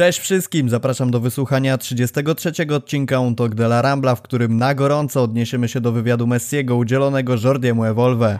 Cześć 0.00 0.18
wszystkim, 0.18 0.68
zapraszam 0.68 1.10
do 1.10 1.20
wysłuchania 1.20 1.78
33 1.78 2.52
odcinka 2.74 3.20
Un 3.20 3.34
Talk 3.34 3.54
de 3.54 3.64
la 3.64 3.82
Rambla, 3.82 4.14
w 4.14 4.22
którym 4.22 4.56
na 4.56 4.74
gorąco 4.74 5.22
odniesiemy 5.22 5.68
się 5.68 5.80
do 5.80 5.92
wywiadu 5.92 6.26
Messiego 6.26 6.76
udzielonego 6.76 7.34
Jordiemu 7.44 7.84
Evolve. 7.84 8.38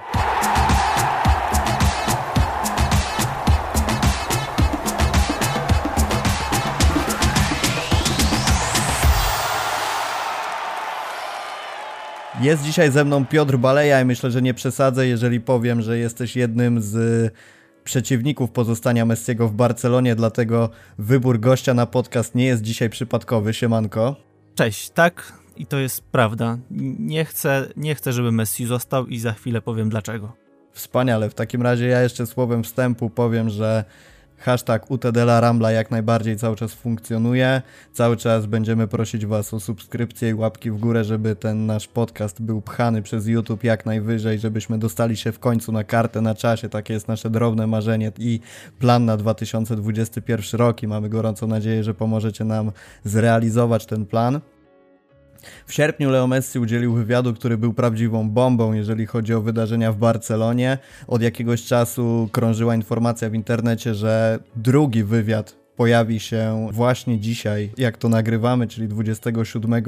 Jest 12.40 12.62
dzisiaj 12.62 12.90
ze 12.90 13.04
mną 13.04 13.26
Piotr 13.26 13.56
Baleja 13.56 14.00
i 14.00 14.04
myślę, 14.04 14.30
że 14.30 14.42
nie 14.42 14.54
przesadzę, 14.54 15.06
jeżeli 15.06 15.40
powiem, 15.40 15.82
że 15.82 15.98
jesteś 15.98 16.36
jednym 16.36 16.80
z 16.82 17.32
przeciwników 17.90 18.50
pozostania 18.50 19.06
Messiego 19.06 19.48
w 19.48 19.52
Barcelonie, 19.52 20.14
dlatego 20.14 20.70
wybór 20.98 21.40
gościa 21.40 21.74
na 21.74 21.86
podcast 21.86 22.34
nie 22.34 22.44
jest 22.44 22.62
dzisiaj 22.62 22.90
przypadkowy. 22.90 23.54
Siemanko. 23.54 24.16
Cześć, 24.54 24.90
tak 24.90 25.32
i 25.56 25.66
to 25.66 25.78
jest 25.78 26.02
prawda. 26.02 26.58
Nie 26.98 27.24
chcę, 27.24 27.68
nie 27.76 27.94
chcę, 27.94 28.12
żeby 28.12 28.32
Messi 28.32 28.66
został 28.66 29.06
i 29.06 29.18
za 29.18 29.32
chwilę 29.32 29.62
powiem 29.62 29.88
dlaczego. 29.88 30.32
Wspaniale, 30.72 31.30
w 31.30 31.34
takim 31.34 31.62
razie 31.62 31.86
ja 31.86 32.02
jeszcze 32.02 32.26
słowem 32.26 32.64
wstępu 32.64 33.10
powiem, 33.10 33.50
że 33.50 33.84
Hashtag 34.40 34.90
UTDLA 34.90 35.40
Rambla 35.40 35.72
jak 35.72 35.90
najbardziej 35.90 36.36
cały 36.36 36.56
czas 36.56 36.74
funkcjonuje. 36.74 37.62
Cały 37.92 38.16
czas 38.16 38.46
będziemy 38.46 38.88
prosić 38.88 39.26
Was 39.26 39.54
o 39.54 39.60
subskrypcję 39.60 40.30
i 40.30 40.34
łapki 40.34 40.70
w 40.70 40.76
górę, 40.76 41.04
żeby 41.04 41.36
ten 41.36 41.66
nasz 41.66 41.88
podcast 41.88 42.42
był 42.42 42.62
pchany 42.62 43.02
przez 43.02 43.26
YouTube 43.26 43.64
jak 43.64 43.86
najwyżej, 43.86 44.38
żebyśmy 44.38 44.78
dostali 44.78 45.16
się 45.16 45.32
w 45.32 45.38
końcu 45.38 45.72
na 45.72 45.84
kartę 45.84 46.20
na 46.20 46.34
czasie. 46.34 46.68
Takie 46.68 46.94
jest 46.94 47.08
nasze 47.08 47.30
drobne 47.30 47.66
marzenie 47.66 48.12
i 48.18 48.40
plan 48.78 49.04
na 49.04 49.16
2021 49.16 50.60
rok 50.60 50.82
i 50.82 50.86
mamy 50.86 51.08
gorącą 51.08 51.46
nadzieję, 51.46 51.84
że 51.84 51.94
pomożecie 51.94 52.44
nam 52.44 52.72
zrealizować 53.04 53.86
ten 53.86 54.06
plan. 54.06 54.40
W 55.66 55.72
sierpniu 55.72 56.10
Leo 56.10 56.26
Messi 56.26 56.58
udzielił 56.58 56.94
wywiadu, 56.94 57.34
który 57.34 57.58
był 57.58 57.74
prawdziwą 57.74 58.30
bombą, 58.30 58.72
jeżeli 58.72 59.06
chodzi 59.06 59.34
o 59.34 59.40
wydarzenia 59.40 59.92
w 59.92 59.96
Barcelonie. 59.96 60.78
Od 61.06 61.22
jakiegoś 61.22 61.64
czasu 61.64 62.28
krążyła 62.32 62.74
informacja 62.74 63.30
w 63.30 63.34
internecie, 63.34 63.94
że 63.94 64.38
drugi 64.56 65.04
wywiad 65.04 65.56
pojawi 65.76 66.20
się 66.20 66.68
właśnie 66.72 67.20
dzisiaj, 67.20 67.70
jak 67.76 67.96
to 67.96 68.08
nagrywamy, 68.08 68.66
czyli 68.66 68.88
27 68.88 69.84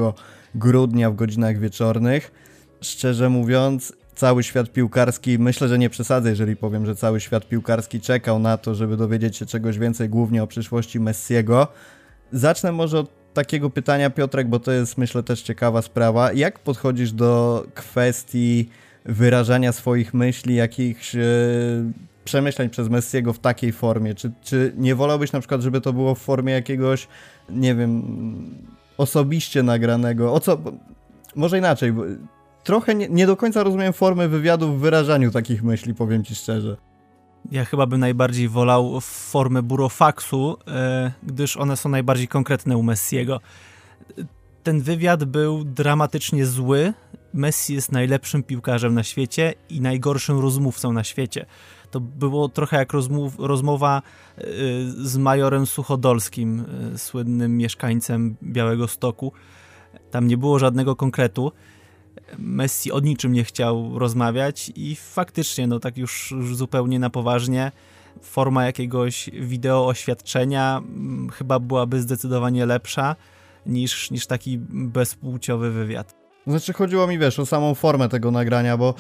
grudnia 0.55 1.11
w 1.11 1.14
godzinach 1.14 1.59
wieczornych. 1.59 2.33
Szczerze 2.81 3.28
mówiąc, 3.28 3.92
cały 4.14 4.42
świat 4.42 4.72
piłkarski, 4.72 5.39
myślę, 5.39 5.69
że 5.69 5.78
nie 5.78 5.91
przesadzę, 5.91 6.31
jeżeli 6.31 6.56
powiem, 6.56 6.87
że 6.87 6.97
cały 6.97 7.20
świat 7.20 7.48
piłkarski 7.48 8.00
czekał 8.00 8.39
na 8.39 8.56
to, 8.56 8.75
żeby 8.75 8.97
dowiedzieć 8.97 9.37
się 9.37 9.47
czegoś 9.47 9.78
więcej, 9.78 10.09
głównie 10.09 10.42
o 10.42 10.47
przyszłości 10.47 11.00
Messiego. 11.00 11.69
Zacznę 12.33 12.72
może 12.72 12.98
od 12.98 13.22
takiego 13.34 13.70
pytania, 13.70 14.11
Piotrek, 14.11 14.48
bo 14.48 14.58
to 14.58 14.72
jest 14.72 14.98
myślę 14.98 15.22
też 15.22 15.42
ciekawa 15.42 15.83
sprawa. 15.83 16.33
Jak 16.33 16.58
podchodzisz 16.58 17.12
do 17.12 17.64
kwestii 17.75 18.69
wyrażania 19.05 19.72
swoich 19.72 20.14
myśli, 20.14 20.55
jakichś 20.55 21.14
e, 21.14 21.20
przemyśleń 22.25 22.70
przez 22.70 22.88
Messiego 22.88 23.33
w 23.33 23.38
takiej 23.38 23.72
formie? 23.72 24.14
Czy, 24.14 24.33
czy 24.42 24.72
nie 24.77 24.94
wolałbyś 24.94 25.33
na 25.33 25.41
przykład, 25.41 25.60
żeby 25.60 25.80
to 25.80 25.92
było 25.92 26.14
w 26.14 26.19
formie 26.19 26.53
jakiegoś, 26.53 27.08
nie 27.50 27.75
wiem, 27.75 28.03
osobiście 28.98 29.62
nagranego? 29.62 30.34
O 30.34 30.41
co? 30.41 30.58
Może 31.34 31.58
inaczej. 31.58 31.94
Trochę 32.64 32.94
nie, 32.94 33.08
nie 33.08 33.27
do 33.27 33.36
końca 33.36 33.62
rozumiem 33.62 33.92
formy 33.92 34.28
wywiadu 34.28 34.72
w 34.72 34.80
wyrażaniu 34.80 35.30
takich 35.30 35.62
myśli, 35.62 35.94
powiem 35.94 36.25
ci 36.25 36.34
szczerze. 36.34 36.77
Ja 37.50 37.64
chyba 37.64 37.86
bym 37.86 38.00
najbardziej 38.00 38.48
wolał 38.48 39.00
formę 39.00 39.62
burofaksu, 39.62 40.56
e, 40.66 41.12
gdyż 41.22 41.56
one 41.56 41.76
są 41.76 41.88
najbardziej 41.88 42.28
konkretne 42.28 42.76
u 42.76 42.82
Messiego. 42.82 43.40
Ten 44.62 44.80
wywiad 44.80 45.24
był 45.24 45.64
dramatycznie 45.64 46.46
zły. 46.46 46.92
Messi 47.34 47.74
jest 47.74 47.92
najlepszym 47.92 48.42
piłkarzem 48.42 48.94
na 48.94 49.02
świecie 49.02 49.54
i 49.69 49.81
najgorszym 49.81 50.38
rozmówcą 50.38 50.92
na 50.92 51.04
świecie. 51.04 51.47
To 51.91 52.00
było 52.00 52.48
trochę 52.48 52.76
jak 52.76 52.92
rozmów, 52.92 53.34
rozmowa 53.38 54.02
e, 54.38 54.42
z 54.88 55.16
majorem 55.16 55.66
Suchodolskim, 55.66 56.64
e, 56.94 56.98
słynnym 56.98 57.56
mieszkańcem 57.56 58.36
Białego 58.42 58.88
Stoku. 58.88 59.32
Tam 60.10 60.26
nie 60.26 60.36
było 60.36 60.58
żadnego 60.58 60.97
konkretu. 60.97 61.52
Messi 62.39 62.93
o 62.93 63.00
niczym 63.00 63.33
nie 63.33 63.45
chciał 63.45 63.99
rozmawiać 63.99 64.73
i 64.77 64.97
faktycznie, 64.97 65.67
no 65.67 65.81
tak 65.81 65.97
już, 65.97 66.34
zupełnie 66.53 66.99
na 66.99 67.11
poważnie, 67.11 67.73
forma 68.23 68.65
jakiegoś 68.65 69.31
wideo 69.41 69.87
oświadczenia 69.87 70.78
mm, 70.78 71.31
chyba 71.31 71.59
byłaby 71.59 72.00
zdecydowanie 72.00 72.67
lepsza 72.67 73.17
niż, 73.67 74.11
niż 74.11 74.27
taki 74.27 74.59
bezpłciowy 74.69 75.71
wywiad. 75.71 76.15
Znaczy 76.47 76.73
chodziło 76.73 77.06
mi, 77.06 77.19
wiesz, 77.19 77.39
o 77.39 77.47
samą 77.47 77.75
formę 77.75 78.09
tego 78.09 78.31
nagrania, 78.31 78.77
bo 78.77 78.94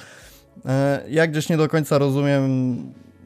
e, 0.66 1.04
ja 1.08 1.26
gdzieś 1.26 1.48
nie 1.48 1.56
do 1.56 1.68
końca 1.68 1.98
rozumiem 1.98 2.76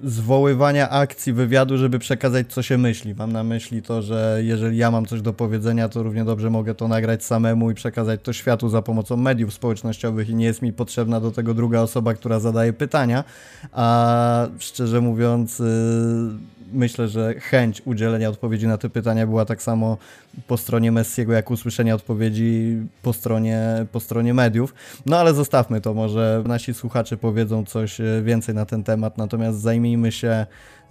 zwoływania 0.04 0.90
akcji 0.90 1.32
wywiadu, 1.32 1.78
żeby 1.78 1.98
przekazać, 1.98 2.46
co 2.52 2.62
się 2.62 2.78
myśli. 2.78 3.14
Mam 3.14 3.32
na 3.32 3.44
myśli 3.44 3.82
to, 3.82 4.02
że 4.02 4.40
jeżeli 4.42 4.76
ja 4.76 4.90
mam 4.90 5.06
coś 5.06 5.22
do 5.22 5.32
powiedzenia, 5.32 5.88
to 5.88 6.02
równie 6.02 6.24
dobrze 6.24 6.50
mogę 6.50 6.74
to 6.74 6.88
nagrać 6.88 7.24
samemu 7.24 7.70
i 7.70 7.74
przekazać 7.74 8.20
to 8.22 8.32
światu 8.32 8.68
za 8.68 8.82
pomocą 8.82 9.16
mediów 9.16 9.54
społecznościowych 9.54 10.28
i 10.28 10.34
nie 10.34 10.44
jest 10.44 10.62
mi 10.62 10.72
potrzebna 10.72 11.20
do 11.20 11.30
tego 11.30 11.54
druga 11.54 11.80
osoba, 11.80 12.14
która 12.14 12.40
zadaje 12.40 12.72
pytania. 12.72 13.24
A 13.72 14.46
szczerze 14.58 15.00
mówiąc, 15.00 15.58
yy 15.58 16.55
myślę, 16.72 17.08
że 17.08 17.34
chęć 17.40 17.82
udzielenia 17.84 18.28
odpowiedzi 18.28 18.66
na 18.66 18.78
te 18.78 18.90
pytania 18.90 19.26
była 19.26 19.44
tak 19.44 19.62
samo 19.62 19.98
po 20.46 20.56
stronie 20.56 20.92
Messiego, 20.92 21.32
jak 21.32 21.50
usłyszenia 21.50 21.94
odpowiedzi 21.94 22.76
po 23.02 23.12
stronie, 23.12 23.86
po 23.92 24.00
stronie 24.00 24.34
mediów. 24.34 24.74
No 25.06 25.18
ale 25.18 25.34
zostawmy 25.34 25.80
to, 25.80 25.94
może 25.94 26.42
nasi 26.46 26.74
słuchacze 26.74 27.16
powiedzą 27.16 27.64
coś 27.64 28.00
e, 28.00 28.22
więcej 28.24 28.54
na 28.54 28.66
ten 28.66 28.84
temat, 28.84 29.18
natomiast 29.18 29.60
zajmijmy 29.60 30.12
się 30.12 30.46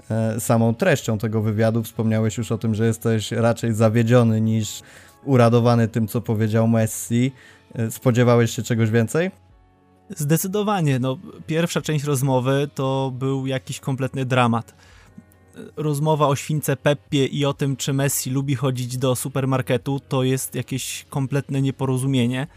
e, 0.09 0.40
samą 0.40 0.75
treścią 0.75 1.18
tego 1.18 1.41
wywiadu. 1.41 1.84
Wspomniałeś 1.84 2.38
już 2.38 2.52
o 2.52 2.58
tym, 2.58 2.75
że 2.75 2.85
jesteś 2.85 3.31
raczej 3.31 3.74
zawiedziony 3.74 4.41
niż 4.41 4.81
uradowany 5.24 5.88
tym, 5.88 6.08
co 6.08 6.22
powiedział 6.22 6.68
Messi. 6.68 7.31
E, 7.75 7.91
spodziewałeś 7.91 8.52
się 8.52 8.64
czegoś 8.64 8.90
więcej? 8.90 9.31
Zdecydowanie. 10.09 11.00
No, 11.00 11.18
pierwsza 11.47 11.81
część 11.81 12.06
rozmowy 12.06 12.69
to 12.75 13.12
był 13.16 13.47
jakiś 13.47 13.80
kompletny 13.80 14.25
dramat 14.25 14.74
rozmowa 15.76 16.28
o 16.28 16.36
śwince 16.36 16.76
Peppie 16.76 17.26
i 17.26 17.46
o 17.46 17.54
tym, 17.54 17.76
czy 17.76 17.94
Messi 17.94 18.32
lubi 18.32 18.56
chodzić 18.56 18.98
do 18.98 19.16
supermarketu, 19.16 20.02
to 20.10 20.24
jest 20.24 20.56
jakieś 20.56 21.06
kompletne 21.10 21.62
nieporozumienie. 21.62 22.48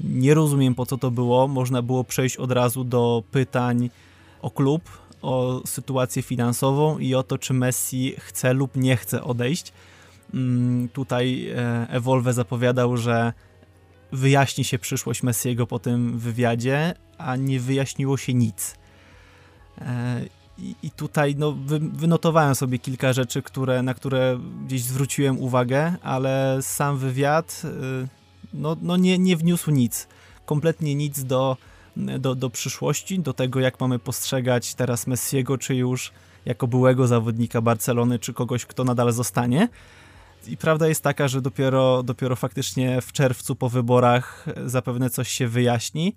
Nie 0.00 0.34
rozumiem 0.34 0.74
po 0.74 0.86
co 0.86 0.98
to 0.98 1.10
było. 1.10 1.48
Można 1.48 1.82
było 1.82 2.04
przejść 2.04 2.36
od 2.36 2.52
razu 2.52 2.84
do 2.84 3.22
pytań 3.30 3.90
o 4.42 4.50
klub, 4.50 4.82
o 5.22 5.62
sytuację 5.66 6.22
finansową 6.22 6.98
i 6.98 7.14
o 7.14 7.22
to, 7.22 7.38
czy 7.38 7.54
Messi 7.54 8.14
chce 8.18 8.52
lub 8.52 8.76
nie 8.76 8.96
chce 8.96 9.24
odejść. 9.24 9.72
Mm, 10.34 10.88
tutaj 10.88 11.48
e, 11.56 11.86
Evolve 11.90 12.34
zapowiadał, 12.34 12.96
że 12.96 13.32
wyjaśni 14.12 14.64
się 14.64 14.78
przyszłość 14.78 15.22
Messiego 15.22 15.66
po 15.66 15.78
tym 15.78 16.18
wywiadzie, 16.18 16.94
a 17.18 17.36
nie 17.36 17.60
wyjaśniło 17.60 18.16
się 18.16 18.34
nic. 18.34 18.74
I, 20.82 20.90
tutaj 20.90 21.34
no, 21.36 21.52
wy, 21.52 21.78
wynotowałem 21.78 22.54
sobie 22.54 22.78
kilka 22.78 23.12
rzeczy, 23.12 23.42
które, 23.42 23.82
na 23.82 23.94
które 23.94 24.38
gdzieś 24.66 24.82
zwróciłem 24.82 25.38
uwagę, 25.38 25.96
ale 26.02 26.58
sam 26.62 26.98
wywiad 26.98 27.62
y, 27.64 28.08
no, 28.54 28.76
no 28.82 28.96
nie, 28.96 29.18
nie 29.18 29.36
wniósł 29.36 29.70
nic. 29.70 30.08
Kompletnie 30.46 30.94
nic 30.94 31.24
do, 31.24 31.56
do, 31.96 32.34
do 32.34 32.50
przyszłości, 32.50 33.20
do 33.20 33.32
tego, 33.32 33.60
jak 33.60 33.80
mamy 33.80 33.98
postrzegać 33.98 34.74
teraz 34.74 35.06
Messiego, 35.06 35.58
czy 35.58 35.74
już 35.74 36.12
jako 36.44 36.66
byłego 36.66 37.06
zawodnika 37.06 37.60
Barcelony, 37.60 38.18
czy 38.18 38.32
kogoś, 38.32 38.66
kto 38.66 38.84
nadal 38.84 39.12
zostanie. 39.12 39.68
I 40.46 40.56
prawda 40.56 40.88
jest 40.88 41.02
taka, 41.02 41.28
że 41.28 41.42
dopiero, 41.42 42.02
dopiero 42.02 42.36
faktycznie 42.36 43.00
w 43.00 43.12
czerwcu 43.12 43.56
po 43.56 43.68
wyborach 43.68 44.46
zapewne 44.66 45.10
coś 45.10 45.28
się 45.28 45.48
wyjaśni 45.48 46.14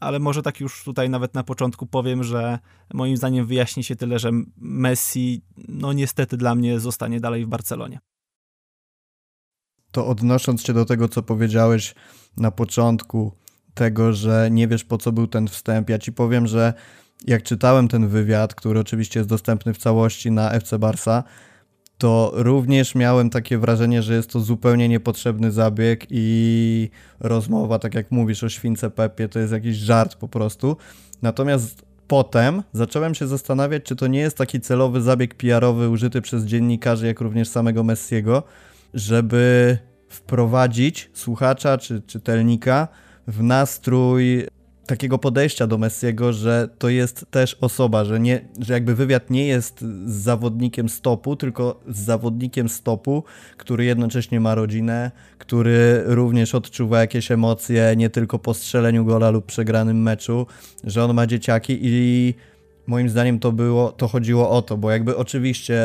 ale 0.00 0.18
może 0.18 0.42
tak 0.42 0.60
już 0.60 0.84
tutaj 0.84 1.10
nawet 1.10 1.34
na 1.34 1.42
początku 1.42 1.86
powiem, 1.86 2.24
że 2.24 2.58
moim 2.94 3.16
zdaniem 3.16 3.46
wyjaśni 3.46 3.84
się 3.84 3.96
tyle, 3.96 4.18
że 4.18 4.30
Messi, 4.56 5.42
no 5.68 5.92
niestety 5.92 6.36
dla 6.36 6.54
mnie 6.54 6.80
zostanie 6.80 7.20
dalej 7.20 7.44
w 7.44 7.48
Barcelonie. 7.48 8.00
To 9.92 10.06
odnosząc 10.06 10.62
się 10.62 10.72
do 10.72 10.84
tego, 10.84 11.08
co 11.08 11.22
powiedziałeś 11.22 11.94
na 12.36 12.50
początku, 12.50 13.32
tego, 13.74 14.12
że 14.12 14.48
nie 14.50 14.68
wiesz 14.68 14.84
po 14.84 14.98
co 14.98 15.12
był 15.12 15.26
ten 15.26 15.48
wstęp, 15.48 15.90
ja 15.90 15.98
ci 15.98 16.12
powiem, 16.12 16.46
że 16.46 16.74
jak 17.26 17.42
czytałem 17.42 17.88
ten 17.88 18.08
wywiad, 18.08 18.54
który 18.54 18.80
oczywiście 18.80 19.20
jest 19.20 19.30
dostępny 19.30 19.74
w 19.74 19.78
całości 19.78 20.30
na 20.30 20.52
FC 20.52 20.78
Barsa, 20.78 21.24
to 22.00 22.32
również 22.34 22.94
miałem 22.94 23.30
takie 23.30 23.58
wrażenie, 23.58 24.02
że 24.02 24.14
jest 24.14 24.30
to 24.30 24.40
zupełnie 24.40 24.88
niepotrzebny 24.88 25.52
zabieg 25.52 26.06
i 26.10 26.90
rozmowa, 27.20 27.78
tak 27.78 27.94
jak 27.94 28.10
mówisz 28.10 28.44
o 28.44 28.48
śwince 28.48 28.90
Pepie, 28.90 29.28
to 29.28 29.38
jest 29.38 29.52
jakiś 29.52 29.76
żart 29.76 30.14
po 30.14 30.28
prostu. 30.28 30.76
Natomiast 31.22 31.82
potem 32.08 32.62
zacząłem 32.72 33.14
się 33.14 33.26
zastanawiać, 33.26 33.82
czy 33.82 33.96
to 33.96 34.06
nie 34.06 34.20
jest 34.20 34.36
taki 34.36 34.60
celowy 34.60 35.02
zabieg 35.02 35.34
PR-owy 35.34 35.88
użyty 35.88 36.22
przez 36.22 36.44
dziennikarzy, 36.44 37.06
jak 37.06 37.20
również 37.20 37.48
samego 37.48 37.84
Messiego, 37.84 38.42
żeby 38.94 39.78
wprowadzić 40.08 41.10
słuchacza 41.12 41.78
czy 41.78 42.02
czytelnika 42.02 42.88
w 43.26 43.42
nastrój 43.42 44.46
takiego 44.90 45.18
podejścia 45.18 45.66
do 45.66 45.78
Messiego, 45.78 46.32
że 46.32 46.68
to 46.78 46.88
jest 46.88 47.26
też 47.30 47.56
osoba, 47.60 48.04
że, 48.04 48.20
nie, 48.20 48.40
że 48.58 48.72
jakby 48.72 48.94
wywiad 48.94 49.30
nie 49.30 49.46
jest 49.46 49.80
z 50.06 50.12
zawodnikiem 50.12 50.88
stopu, 50.88 51.36
tylko 51.36 51.80
z 51.88 51.98
zawodnikiem 51.98 52.68
stopu, 52.68 53.24
który 53.56 53.84
jednocześnie 53.84 54.40
ma 54.40 54.54
rodzinę, 54.54 55.10
który 55.38 56.02
również 56.06 56.54
odczuwa 56.54 57.00
jakieś 57.00 57.30
emocje, 57.30 57.94
nie 57.96 58.10
tylko 58.10 58.38
po 58.38 58.54
strzeleniu 58.54 59.04
gola 59.04 59.30
lub 59.30 59.46
przegranym 59.46 60.02
meczu, 60.02 60.46
że 60.84 61.04
on 61.04 61.14
ma 61.14 61.26
dzieciaki 61.26 61.78
i 61.82 62.34
moim 62.86 63.08
zdaniem 63.08 63.38
to 63.38 63.52
było, 63.52 63.92
to 63.92 64.08
chodziło 64.08 64.50
o 64.50 64.62
to, 64.62 64.76
bo 64.76 64.90
jakby 64.90 65.16
oczywiście 65.16 65.82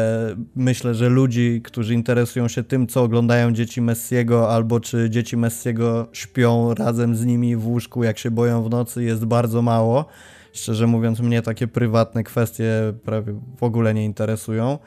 myślę, 0.55 0.95
że 0.95 1.09
ludzi, 1.09 1.61
którzy 1.63 1.93
interesują 1.93 2.47
się 2.47 2.63
tym, 2.63 2.87
co 2.87 3.03
oglądają 3.03 3.51
dzieci 3.51 3.81
Messiego, 3.81 4.49
albo 4.49 4.79
czy 4.79 5.09
dzieci 5.09 5.37
Messiego 5.37 6.07
śpią 6.13 6.73
razem 6.73 7.15
z 7.15 7.25
nimi 7.25 7.55
w 7.55 7.67
łóżku, 7.67 8.03
jak 8.03 8.17
się 8.17 8.31
boją 8.31 8.63
w 8.63 8.69
nocy, 8.69 9.03
jest 9.03 9.25
bardzo 9.25 9.61
mało. 9.61 10.05
Szczerze 10.53 10.87
mówiąc, 10.87 11.19
mnie 11.19 11.41
takie 11.41 11.67
prywatne 11.67 12.23
kwestie 12.23 12.93
prawie 13.03 13.33
w 13.57 13.63
ogóle 13.63 13.93
nie 13.93 14.05
interesują. 14.05 14.79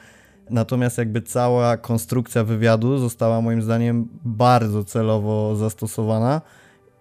Natomiast 0.49 0.97
jakby 0.97 1.21
cała 1.21 1.77
konstrukcja 1.77 2.43
wywiadu 2.43 2.97
została 2.97 3.41
moim 3.41 3.61
zdaniem 3.61 4.07
bardzo 4.25 4.83
celowo 4.83 5.55
zastosowana 5.55 6.41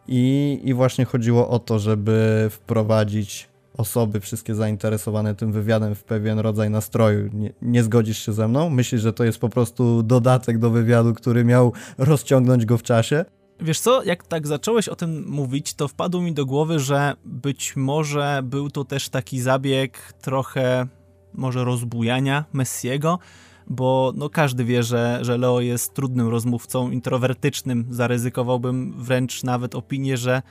i, 0.09 0.61
i 0.65 0.75
właśnie 0.75 1.05
chodziło 1.05 1.49
o 1.49 1.59
to, 1.59 1.79
żeby 1.79 2.47
wprowadzić 2.51 3.49
osoby, 3.79 4.21
wszystkie 4.21 4.55
zainteresowane 4.55 5.35
tym 5.35 5.53
wywiadem 5.53 5.95
w 5.95 6.05
pewien 6.05 6.39
rodzaj 6.39 6.71
nastroju. 6.71 7.31
Nie, 7.33 7.53
nie, 7.63 7.83
zgodzisz 7.83 8.27
się 8.27 8.33
ze 8.33 8.49
mną? 8.49 8.71
Myślisz, 8.71 9.03
że 9.03 9.13
to 9.13 9.25
jest 9.25 9.39
po 9.39 9.49
prostu 9.49 10.03
dodatek 10.03 10.59
do 10.59 10.71
wywiadu, 10.71 11.15
który 11.15 11.45
miał 11.45 11.73
rozciągnąć 11.99 12.67
go 12.67 12.79
w 12.79 12.83
czasie? 12.83 13.25
Wiesz 13.61 13.81
co, 13.81 14.03
jak 14.03 14.27
tak 14.27 14.47
zacząłeś 14.47 14.89
o 14.89 14.97
tym 14.97 15.29
mówić, 15.29 15.75
to 15.75 15.89
wpadło 15.89 16.21
mi 16.23 16.33
do 16.33 16.47
głowy, 16.47 16.81
że 16.81 17.15
być 17.25 17.77
może 17.77 18.41
był 18.45 18.71
to 18.71 18.85
też 18.85 19.09
taki 19.09 19.41
zabieg 19.41 20.13
trochę 20.21 20.87
może 21.35 21.65
rozbujania 21.65 22.45
Messiego, 22.53 23.19
bo 23.67 24.13
no 24.17 24.31
każdy 24.31 24.65
wie, 24.65 24.83
że, 24.83 25.19
że 25.23 25.39
Leo 25.39 25.61
jest 25.61 25.95
trudnym 25.95 26.29
rozmówcą, 26.29 26.91
introwertycznym. 26.91 27.87
Zaryzykowałbym 27.91 28.95
wręcz 29.03 29.43
nawet 29.43 29.75
opinię, 29.75 30.17
że 30.17 30.43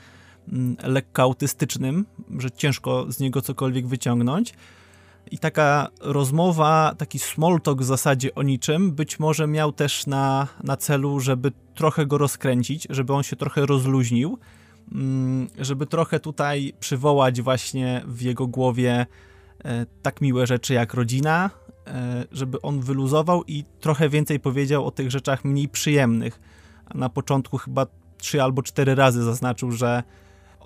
lekko 0.83 1.21
autystycznym, 1.21 2.05
że 2.37 2.51
ciężko 2.51 3.11
z 3.11 3.19
niego 3.19 3.41
cokolwiek 3.41 3.87
wyciągnąć. 3.87 4.53
I 5.31 5.37
taka 5.37 5.87
rozmowa, 6.01 6.95
taki 6.97 7.19
small 7.19 7.61
talk 7.61 7.81
w 7.81 7.85
zasadzie 7.85 8.35
o 8.35 8.43
niczym, 8.43 8.91
być 8.91 9.19
może 9.19 9.47
miał 9.47 9.71
też 9.71 10.07
na, 10.07 10.47
na 10.63 10.77
celu, 10.77 11.19
żeby 11.19 11.51
trochę 11.75 12.05
go 12.05 12.17
rozkręcić, 12.17 12.87
żeby 12.89 13.13
on 13.13 13.23
się 13.23 13.35
trochę 13.35 13.65
rozluźnił, 13.65 14.37
mm, 14.91 15.47
żeby 15.59 15.85
trochę 15.85 16.19
tutaj 16.19 16.73
przywołać 16.79 17.41
właśnie 17.41 18.01
w 18.07 18.21
jego 18.21 18.47
głowie 18.47 19.05
e, 19.63 19.85
tak 20.01 20.21
miłe 20.21 20.47
rzeczy 20.47 20.73
jak 20.73 20.93
rodzina, 20.93 21.49
e, 21.87 22.25
żeby 22.31 22.61
on 22.61 22.81
wyluzował 22.81 23.43
i 23.47 23.63
trochę 23.79 24.09
więcej 24.09 24.39
powiedział 24.39 24.85
o 24.85 24.91
tych 24.91 25.11
rzeczach 25.11 25.45
mniej 25.45 25.69
przyjemnych. 25.69 26.39
Na 26.95 27.09
początku 27.09 27.57
chyba 27.57 27.85
trzy 28.17 28.43
albo 28.43 28.63
cztery 28.63 28.95
razy 28.95 29.23
zaznaczył, 29.23 29.71
że 29.71 30.03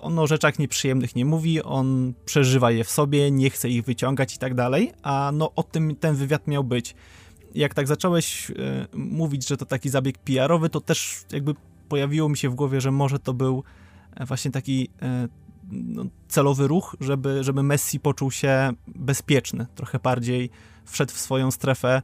on 0.02 0.18
o 0.18 0.26
rzeczach 0.26 0.58
nieprzyjemnych 0.58 1.16
nie 1.16 1.24
mówi, 1.24 1.62
on 1.62 2.14
przeżywa 2.24 2.70
je 2.70 2.84
w 2.84 2.90
sobie, 2.90 3.30
nie 3.30 3.50
chce 3.50 3.68
ich 3.68 3.84
wyciągać 3.84 4.34
i 4.34 4.38
tak 4.38 4.54
dalej, 4.54 4.92
a 5.02 5.30
no 5.34 5.52
o 5.56 5.62
tym 5.62 5.96
ten 5.96 6.14
wywiad 6.14 6.46
miał 6.46 6.64
być. 6.64 6.94
Jak 7.54 7.74
tak 7.74 7.86
zacząłeś 7.86 8.50
y, 8.50 8.54
mówić, 8.94 9.48
że 9.48 9.56
to 9.56 9.66
taki 9.66 9.88
zabieg 9.88 10.18
PR-owy, 10.18 10.68
to 10.68 10.80
też 10.80 11.24
jakby 11.32 11.54
pojawiło 11.88 12.28
mi 12.28 12.36
się 12.36 12.48
w 12.50 12.54
głowie, 12.54 12.80
że 12.80 12.90
może 12.90 13.18
to 13.18 13.34
był 13.34 13.64
e, 14.16 14.26
właśnie 14.26 14.50
taki 14.50 14.88
y, 15.02 15.28
no, 15.70 16.04
celowy 16.28 16.68
ruch, 16.68 16.96
żeby, 17.00 17.44
żeby 17.44 17.62
Messi 17.62 18.00
poczuł 18.00 18.30
się 18.30 18.72
bezpieczny, 18.86 19.66
trochę 19.74 19.98
bardziej 19.98 20.50
wszedł 20.84 21.12
w 21.12 21.18
swoją 21.18 21.50
strefę 21.50 22.02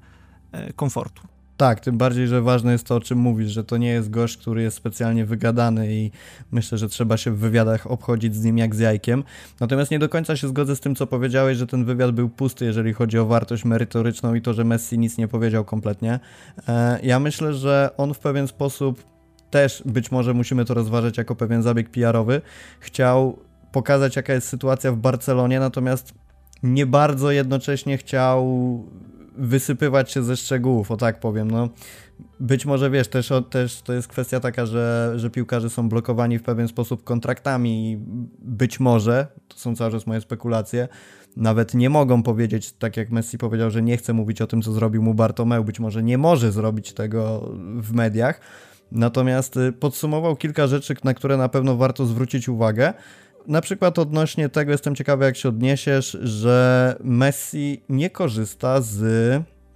komfortu. 0.77 1.23
Tak, 1.59 1.81
tym 1.81 1.99
bardziej, 1.99 2.27
że 2.27 2.43
ważne 2.43 2.73
jest 2.73 2.87
to, 2.87 2.95
o 2.95 3.01
czym 3.01 3.19
mówisz, 3.19 3.51
że 3.51 3.65
to 3.65 3.77
nie 3.77 3.89
jest 3.89 4.11
gość, 4.11 4.37
który 4.37 4.63
jest 4.63 4.77
specjalnie 4.77 5.25
wygadany 5.25 5.95
i 5.95 6.11
myślę, 6.51 6.79
że 6.79 6.89
trzeba 6.89 7.17
się 7.17 7.31
w 7.31 7.39
wywiadach 7.39 7.91
obchodzić 7.91 8.35
z 8.37 8.45
nim 8.45 8.59
jak 8.59 8.75
z 8.75 8.79
jajkiem. 8.79 9.25
Natomiast 9.61 9.91
nie 9.91 9.99
do 9.99 10.09
końca 10.09 10.37
się 10.37 10.49
zgodzę 10.49 10.77
z 10.77 10.81
tym, 10.81 10.95
co 10.95 11.07
powiedziałeś, 11.07 11.59
że 11.59 11.67
ten 11.67 11.85
wywiad 11.85 12.11
był 12.11 12.29
pusty, 12.29 12.65
jeżeli 12.65 12.93
chodzi 12.93 13.19
o 13.19 13.27
wartość 13.27 13.65
merytoryczną 13.65 14.35
i 14.35 14.43
to, 14.43 14.55
że 14.55 14.65
Messi 14.65 14.99
nic 14.99 15.19
nie 15.19 15.29
powiedział 15.29 15.65
kompletnie. 15.65 16.21
E, 16.69 16.99
ja 17.03 17.21
myślę, 17.21 17.55
że 17.55 17.91
on 17.97 18.15
w 18.15 18.19
pewien 18.19 18.49
sposób 18.49 19.03
też, 19.51 19.83
być 19.87 20.11
może 20.11 20.35
musimy 20.35 20.65
to 20.65 20.75
rozważać 20.75 21.19
jako 21.19 21.35
pewien 21.35 21.63
zabieg 21.63 21.91
PR-owy, 21.91 22.41
chciał 22.81 23.39
pokazać, 23.73 24.17
jaka 24.17 24.35
jest 24.35 24.49
sytuacja 24.49 24.93
w 24.93 24.97
Barcelonie, 24.97 25.61
natomiast 25.61 26.15
nie 26.63 26.87
bardzo 26.87 27.31
jednocześnie 27.31 27.99
chciał 27.99 28.49
wysypywać 29.39 30.13
się 30.13 30.23
ze 30.23 30.37
szczegółów, 30.37 30.91
o 30.91 30.97
tak 30.97 31.21
powiem. 31.21 31.51
No, 31.51 31.69
być 32.41 32.67
może 32.67 32.91
wiesz, 32.91 33.09
też, 33.09 33.33
też 33.51 33.83
to 33.83 33.93
jest 33.93 34.09
kwestia 34.09 34.41
taka, 34.41 34.67
że, 34.67 35.13
że 35.17 35.31
piłkarze 35.31 35.71
są 35.71 35.89
blokowani 35.89 36.39
w 36.39 36.43
pewien 36.43 36.69
sposób 36.69 37.05
kontraktami 37.05 37.93
i 37.93 37.99
być 38.39 38.81
może, 38.81 39.27
to 39.49 39.59
są 39.59 39.77
cały 39.77 39.93
czas 39.93 40.07
moje 40.07 40.21
spekulacje, 40.21 40.89
nawet 41.37 41.75
nie 41.75 41.91
mogą 41.91 42.23
powiedzieć, 42.23 42.73
tak 42.73 42.97
jak 42.97 43.11
Messi 43.11 43.39
powiedział, 43.39 43.71
że 43.71 43.83
nie 43.83 43.97
chce 43.97 44.13
mówić 44.13 44.43
o 44.43 44.47
tym, 44.47 44.63
co 44.63 44.73
zrobił 44.73 45.03
mu 45.03 45.15
Bartomeu, 45.15 45.65
być 45.65 45.81
może 45.81 46.03
nie 46.03 46.19
może 46.19 46.53
zrobić 46.53 46.93
tego 46.93 47.53
w 47.81 47.93
mediach. 47.93 48.41
Natomiast 48.93 49.57
y, 49.57 49.73
podsumował 49.73 50.37
kilka 50.37 50.67
rzeczy, 50.67 50.95
na 51.05 51.15
które 51.15 51.37
na 51.37 51.49
pewno 51.49 51.77
warto 51.77 52.07
zwrócić 52.07 52.49
uwagę 52.49 52.95
na 53.49 53.61
przykład 53.61 53.99
odnośnie 53.99 54.49
tego 54.49 54.73
jestem 54.73 54.95
ciekawy, 54.95 55.25
jak 55.25 55.37
się 55.37 55.49
odniesiesz, 55.49 56.19
że 56.23 56.97
Messi 57.05 57.83
nie 57.89 58.11
korzysta 58.11 58.81
z 58.81 59.03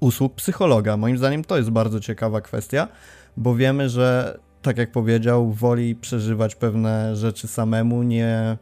usług 0.01 0.35
psychologa. 0.35 0.97
Moim 0.97 1.19
zdaniem 1.19 1.45
to 1.45 1.57
jest 1.57 1.71
bardzo 1.71 2.01
ciekawa 2.01 2.41
kwestia, 2.41 2.89
bo 3.37 3.55
wiemy, 3.55 3.89
że 3.89 4.39
tak 4.63 4.79
jak 4.79 4.93
powiedział, 4.93 5.53
woli 5.53 5.95
przeżywać 5.95 6.55
pewne 6.55 7.17
rzeczy 7.17 7.49
samemu, 7.49 8.03
nie, 8.03 8.57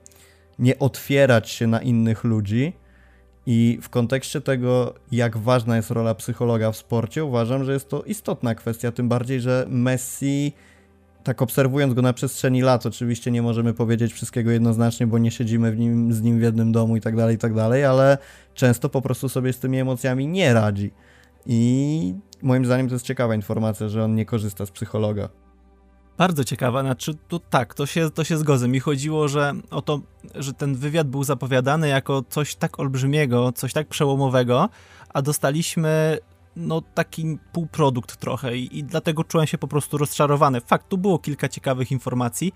nie 0.59 0.79
otwierać 0.79 1.51
się 1.51 1.67
na 1.67 1.83
innych 1.83 2.25
ludzi. 2.25 2.73
I 3.47 3.79
w 3.83 3.89
kontekście 3.89 4.41
tego, 4.41 4.95
jak 5.12 5.37
ważna 5.37 5.77
jest 5.77 5.91
rola 5.91 6.15
psychologa 6.15 6.73
w 6.73 6.77
sporcie, 6.77 7.25
uważam, 7.25 7.65
że 7.65 7.73
jest 7.73 7.89
to 7.89 8.03
istotna 8.03 8.55
kwestia, 8.55 8.93
tym 8.93 9.09
bardziej, 9.09 9.41
że 9.41 9.67
Messi 9.69 10.53
tak 11.25 11.43
obserwując 11.43 11.95
go 11.95 12.03
na 12.03 12.12
przestrzeni 12.12 12.62
lat, 12.62 12.87
oczywiście 12.87 13.31
nie 13.31 13.43
możemy 13.43 13.75
powiedzieć 13.75 14.12
wszystkiego 14.12 14.50
jednoznacznie, 14.50 15.07
bo 15.07 15.19
nie 15.19 15.31
siedzimy 15.31 15.77
nim, 15.77 16.12
z 16.12 16.23
nim 16.23 16.39
w 16.39 16.43
jednym 16.43 16.73
domu 16.73 16.97
i 16.97 17.00
tak 17.00 17.17
dalej, 17.17 17.35
i 17.37 17.39
tak 17.39 17.55
dalej, 17.55 17.85
ale 17.85 18.19
często 18.55 18.89
po 18.89 19.03
prostu 19.03 19.29
sobie 19.29 19.53
z 19.53 19.59
tymi 19.59 19.79
emocjami 19.79 20.27
nie 20.27 20.55
radzi. 20.55 20.91
I 21.47 22.15
moim 22.43 22.67
zdaniem 22.67 22.89
to 22.89 22.95
jest 22.95 23.07
ciekawa 23.07 23.35
informacja, 23.35 23.89
że 23.89 24.05
on 24.05 24.15
nie 24.15 24.27
korzysta 24.27 24.67
z 24.67 24.71
psychologa. 24.71 25.29
Bardzo 26.19 26.45
ciekawa, 26.45 26.81
znaczy 26.81 27.15
to 27.29 27.39
tak, 27.39 27.75
to 27.75 27.87
się, 27.87 28.11
to 28.11 28.25
się 28.25 28.39
zgodzę. 28.39 28.69
Mi 28.69 28.81
chodziło, 28.81 29.29
że 29.29 29.53
o 29.71 29.83
to, 29.83 30.00
że 30.35 30.53
ten 30.53 30.75
wywiad 30.75 31.09
był 31.09 31.25
zapowiadany 31.25 31.89
jako 31.89 32.23
coś 32.29 32.55
tak 32.55 32.81
olbrzymiego, 32.81 33.53
coś 33.53 33.73
tak 33.73 33.89
przełomowego, 33.89 34.69
a 35.15 35.23
dostaliśmy 35.23 36.19
no 36.57 36.83
taki 36.95 37.38
półprodukt 37.52 38.16
trochę 38.16 38.57
i, 38.57 38.78
i, 38.78 38.85
dlatego 38.85 39.25
czułem 39.25 39.47
się 39.47 39.59
po 39.59 39.69
prostu 39.69 39.99
rozczarowany. 39.99 40.61
Fakt, 40.61 40.88
tu 40.88 40.99
było 40.99 41.19
kilka 41.19 41.49
ciekawych 41.49 41.92
informacji. 41.92 42.52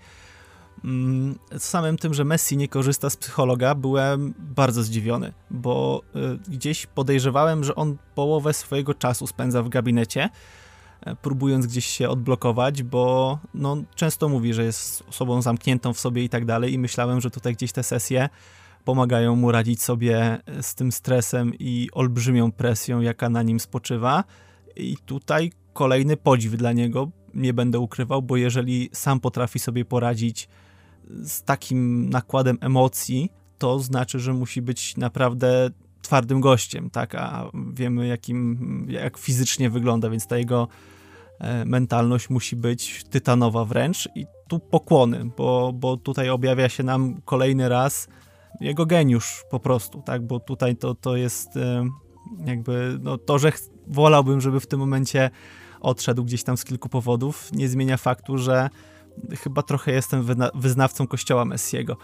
Mm, 0.83 1.39
samym 1.57 1.97
tym, 1.97 2.13
że 2.13 2.25
Messi 2.25 2.57
nie 2.57 2.67
korzysta 2.67 3.09
z 3.09 3.17
psychologa, 3.17 3.75
byłem 3.75 4.33
bardzo 4.39 4.83
zdziwiony, 4.83 5.33
bo 5.51 6.01
y, 6.15 6.51
gdzieś 6.51 6.85
podejrzewałem, 6.85 7.63
że 7.63 7.75
on 7.75 7.97
połowę 8.15 8.53
swojego 8.53 8.93
czasu 8.93 9.27
spędza 9.27 9.63
w 9.63 9.69
gabinecie, 9.69 10.29
y, 11.07 11.15
próbując 11.15 11.67
gdzieś 11.67 11.85
się 11.85 12.09
odblokować, 12.09 12.83
bo 12.83 13.39
no, 13.53 13.77
często 13.95 14.29
mówi, 14.29 14.53
że 14.53 14.63
jest 14.63 15.03
osobą 15.09 15.41
zamkniętą 15.41 15.93
w 15.93 15.99
sobie 15.99 16.23
i 16.23 16.29
tak 16.29 16.45
dalej 16.45 16.73
i 16.73 16.79
myślałem, 16.79 17.21
że 17.21 17.31
tutaj 17.31 17.53
gdzieś 17.53 17.71
te 17.71 17.83
sesje 17.83 18.29
pomagają 18.85 19.35
mu 19.35 19.51
radzić 19.51 19.81
sobie 19.81 20.37
z 20.61 20.75
tym 20.75 20.91
stresem 20.91 21.53
i 21.59 21.89
olbrzymią 21.93 22.51
presją, 22.51 23.01
jaka 23.01 23.29
na 23.29 23.43
nim 23.43 23.59
spoczywa. 23.59 24.23
I 24.75 24.97
tutaj 25.05 25.51
kolejny 25.73 26.17
podziw 26.17 26.55
dla 26.55 26.73
niego, 26.73 27.11
nie 27.33 27.53
będę 27.53 27.79
ukrywał, 27.79 28.21
bo 28.21 28.37
jeżeli 28.37 28.89
sam 28.93 29.19
potrafi 29.19 29.59
sobie 29.59 29.85
poradzić 29.85 30.49
z 31.23 31.43
takim 31.43 32.09
nakładem 32.09 32.57
emocji, 32.61 33.29
to 33.57 33.79
znaczy, 33.79 34.19
że 34.19 34.33
musi 34.33 34.61
być 34.61 34.97
naprawdę 34.97 35.69
twardym 36.01 36.41
gościem, 36.41 36.89
tak? 36.89 37.15
A 37.15 37.51
wiemy, 37.73 38.07
jakim, 38.07 38.85
jak 38.89 39.17
fizycznie 39.17 39.69
wygląda, 39.69 40.09
więc 40.09 40.27
ta 40.27 40.37
jego 40.37 40.67
e, 41.39 41.65
mentalność 41.65 42.29
musi 42.29 42.55
być 42.55 43.03
tytanowa 43.09 43.65
wręcz 43.65 44.09
i 44.15 44.25
tu 44.47 44.59
pokłony, 44.59 45.29
bo, 45.37 45.73
bo 45.73 45.97
tutaj 45.97 46.29
objawia 46.29 46.69
się 46.69 46.83
nam 46.83 47.21
kolejny 47.25 47.69
raz 47.69 48.07
jego 48.61 48.85
geniusz 48.85 49.43
po 49.51 49.59
prostu, 49.59 50.01
tak, 50.01 50.27
bo 50.27 50.39
tutaj 50.39 50.75
to, 50.75 50.95
to 50.95 51.15
jest 51.15 51.49
jakby 52.45 52.99
no, 53.01 53.17
to, 53.17 53.39
że 53.39 53.51
wolałbym, 53.87 54.41
żeby 54.41 54.59
w 54.59 54.67
tym 54.67 54.79
momencie 54.79 55.29
odszedł 55.81 56.23
gdzieś 56.23 56.43
tam 56.43 56.57
z 56.57 56.65
kilku 56.65 56.89
powodów, 56.89 57.51
nie 57.51 57.69
zmienia 57.69 57.97
faktu, 57.97 58.37
że 58.37 58.69
chyba 59.43 59.61
trochę 59.63 59.91
jestem 59.91 60.25
wyznawcą 60.55 61.07
kościoła 61.07 61.45
Messiego. 61.45 61.97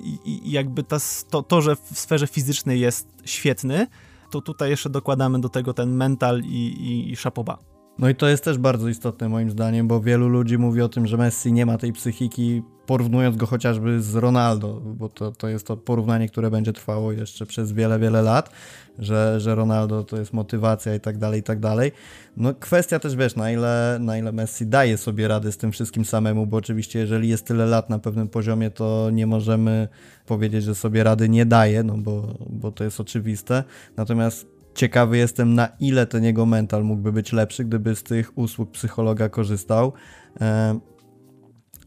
I, 0.00 0.18
i 0.24 0.50
jakby 0.50 0.82
ta, 0.82 0.96
to, 1.30 1.42
to, 1.42 1.60
że 1.60 1.76
w 1.76 1.98
sferze 1.98 2.26
fizycznej 2.26 2.80
jest 2.80 3.08
świetny, 3.24 3.86
to 4.30 4.40
tutaj 4.40 4.70
jeszcze 4.70 4.90
dokładamy 4.90 5.40
do 5.40 5.48
tego 5.48 5.74
ten 5.74 5.96
mental 5.96 6.40
i, 6.40 6.66
i, 6.66 7.12
i 7.12 7.16
szapoba. 7.16 7.71
No 7.98 8.08
i 8.08 8.14
to 8.14 8.28
jest 8.28 8.44
też 8.44 8.58
bardzo 8.58 8.88
istotne 8.88 9.28
moim 9.28 9.50
zdaniem, 9.50 9.88
bo 9.88 10.00
wielu 10.00 10.28
ludzi 10.28 10.58
mówi 10.58 10.82
o 10.82 10.88
tym, 10.88 11.06
że 11.06 11.16
Messi 11.16 11.52
nie 11.52 11.66
ma 11.66 11.78
tej 11.78 11.92
psychiki, 11.92 12.62
porównując 12.86 13.36
go 13.36 13.46
chociażby 13.46 14.02
z 14.02 14.14
Ronaldo, 14.14 14.80
bo 14.84 15.08
to, 15.08 15.32
to 15.32 15.48
jest 15.48 15.66
to 15.66 15.76
porównanie, 15.76 16.28
które 16.28 16.50
będzie 16.50 16.72
trwało 16.72 17.12
jeszcze 17.12 17.46
przez 17.46 17.72
wiele, 17.72 17.98
wiele 17.98 18.22
lat, 18.22 18.50
że, 18.98 19.40
że 19.40 19.54
Ronaldo 19.54 20.04
to 20.04 20.16
jest 20.16 20.32
motywacja 20.32 20.94
i 20.94 21.00
tak 21.00 21.18
dalej, 21.18 21.40
i 21.40 21.42
tak 21.42 21.60
dalej. 21.60 21.92
No 22.36 22.54
kwestia 22.54 22.98
też, 22.98 23.16
wiesz, 23.16 23.36
na 23.36 23.50
ile, 23.50 23.98
na 24.00 24.18
ile 24.18 24.32
Messi 24.32 24.66
daje 24.66 24.96
sobie 24.98 25.28
radę 25.28 25.52
z 25.52 25.56
tym 25.56 25.72
wszystkim 25.72 26.04
samemu, 26.04 26.46
bo 26.46 26.56
oczywiście 26.56 26.98
jeżeli 26.98 27.28
jest 27.28 27.46
tyle 27.46 27.66
lat 27.66 27.90
na 27.90 27.98
pewnym 27.98 28.28
poziomie, 28.28 28.70
to 28.70 29.10
nie 29.12 29.26
możemy 29.26 29.88
powiedzieć, 30.26 30.64
że 30.64 30.74
sobie 30.74 31.04
rady 31.04 31.28
nie 31.28 31.46
daje, 31.46 31.82
no 31.82 31.98
bo, 31.98 32.34
bo 32.50 32.72
to 32.72 32.84
jest 32.84 33.00
oczywiste. 33.00 33.64
Natomiast 33.96 34.51
ciekawy 34.74 35.16
jestem, 35.16 35.54
na 35.54 35.68
ile 35.80 36.06
ten 36.06 36.24
jego 36.24 36.46
mental 36.46 36.84
mógłby 36.84 37.12
być 37.12 37.32
lepszy, 37.32 37.64
gdyby 37.64 37.96
z 37.96 38.02
tych 38.02 38.38
usług 38.38 38.70
psychologa 38.70 39.28
korzystał. 39.28 39.92
E, 40.40 40.80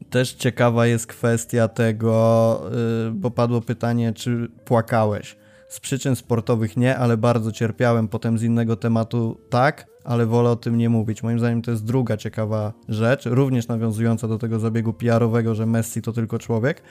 też 0.09 0.33
ciekawa 0.33 0.87
jest 0.87 1.07
kwestia 1.07 1.67
tego, 1.67 2.61
y, 3.07 3.11
bo 3.11 3.31
padło 3.31 3.61
pytanie, 3.61 4.13
czy 4.13 4.47
płakałeś. 4.65 5.37
Z 5.69 5.79
przyczyn 5.79 6.15
sportowych 6.15 6.77
nie, 6.77 6.97
ale 6.97 7.17
bardzo 7.17 7.51
cierpiałem. 7.51 8.07
Potem 8.07 8.37
z 8.37 8.43
innego 8.43 8.75
tematu 8.75 9.37
tak, 9.49 9.87
ale 10.03 10.25
wolę 10.25 10.49
o 10.49 10.55
tym 10.55 10.77
nie 10.77 10.89
mówić. 10.89 11.23
Moim 11.23 11.39
zdaniem 11.39 11.61
to 11.61 11.71
jest 11.71 11.85
druga 11.85 12.17
ciekawa 12.17 12.73
rzecz, 12.89 13.25
również 13.25 13.67
nawiązująca 13.67 14.27
do 14.27 14.37
tego 14.37 14.59
zabiegu 14.59 14.93
PR-owego, 14.93 15.55
że 15.55 15.65
Messi 15.65 16.01
to 16.01 16.13
tylko 16.13 16.39
człowiek. 16.39 16.81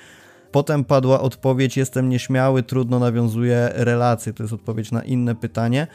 Potem 0.54 0.84
padła 0.84 1.20
odpowiedź: 1.20 1.76
Jestem 1.76 2.08
nieśmiały, 2.08 2.62
trudno 2.62 2.98
nawiązuje 2.98 3.70
relacje. 3.74 4.32
To 4.32 4.42
jest 4.42 4.52
odpowiedź 4.52 4.92
na 4.92 5.02
inne 5.02 5.34
pytanie. 5.34 5.86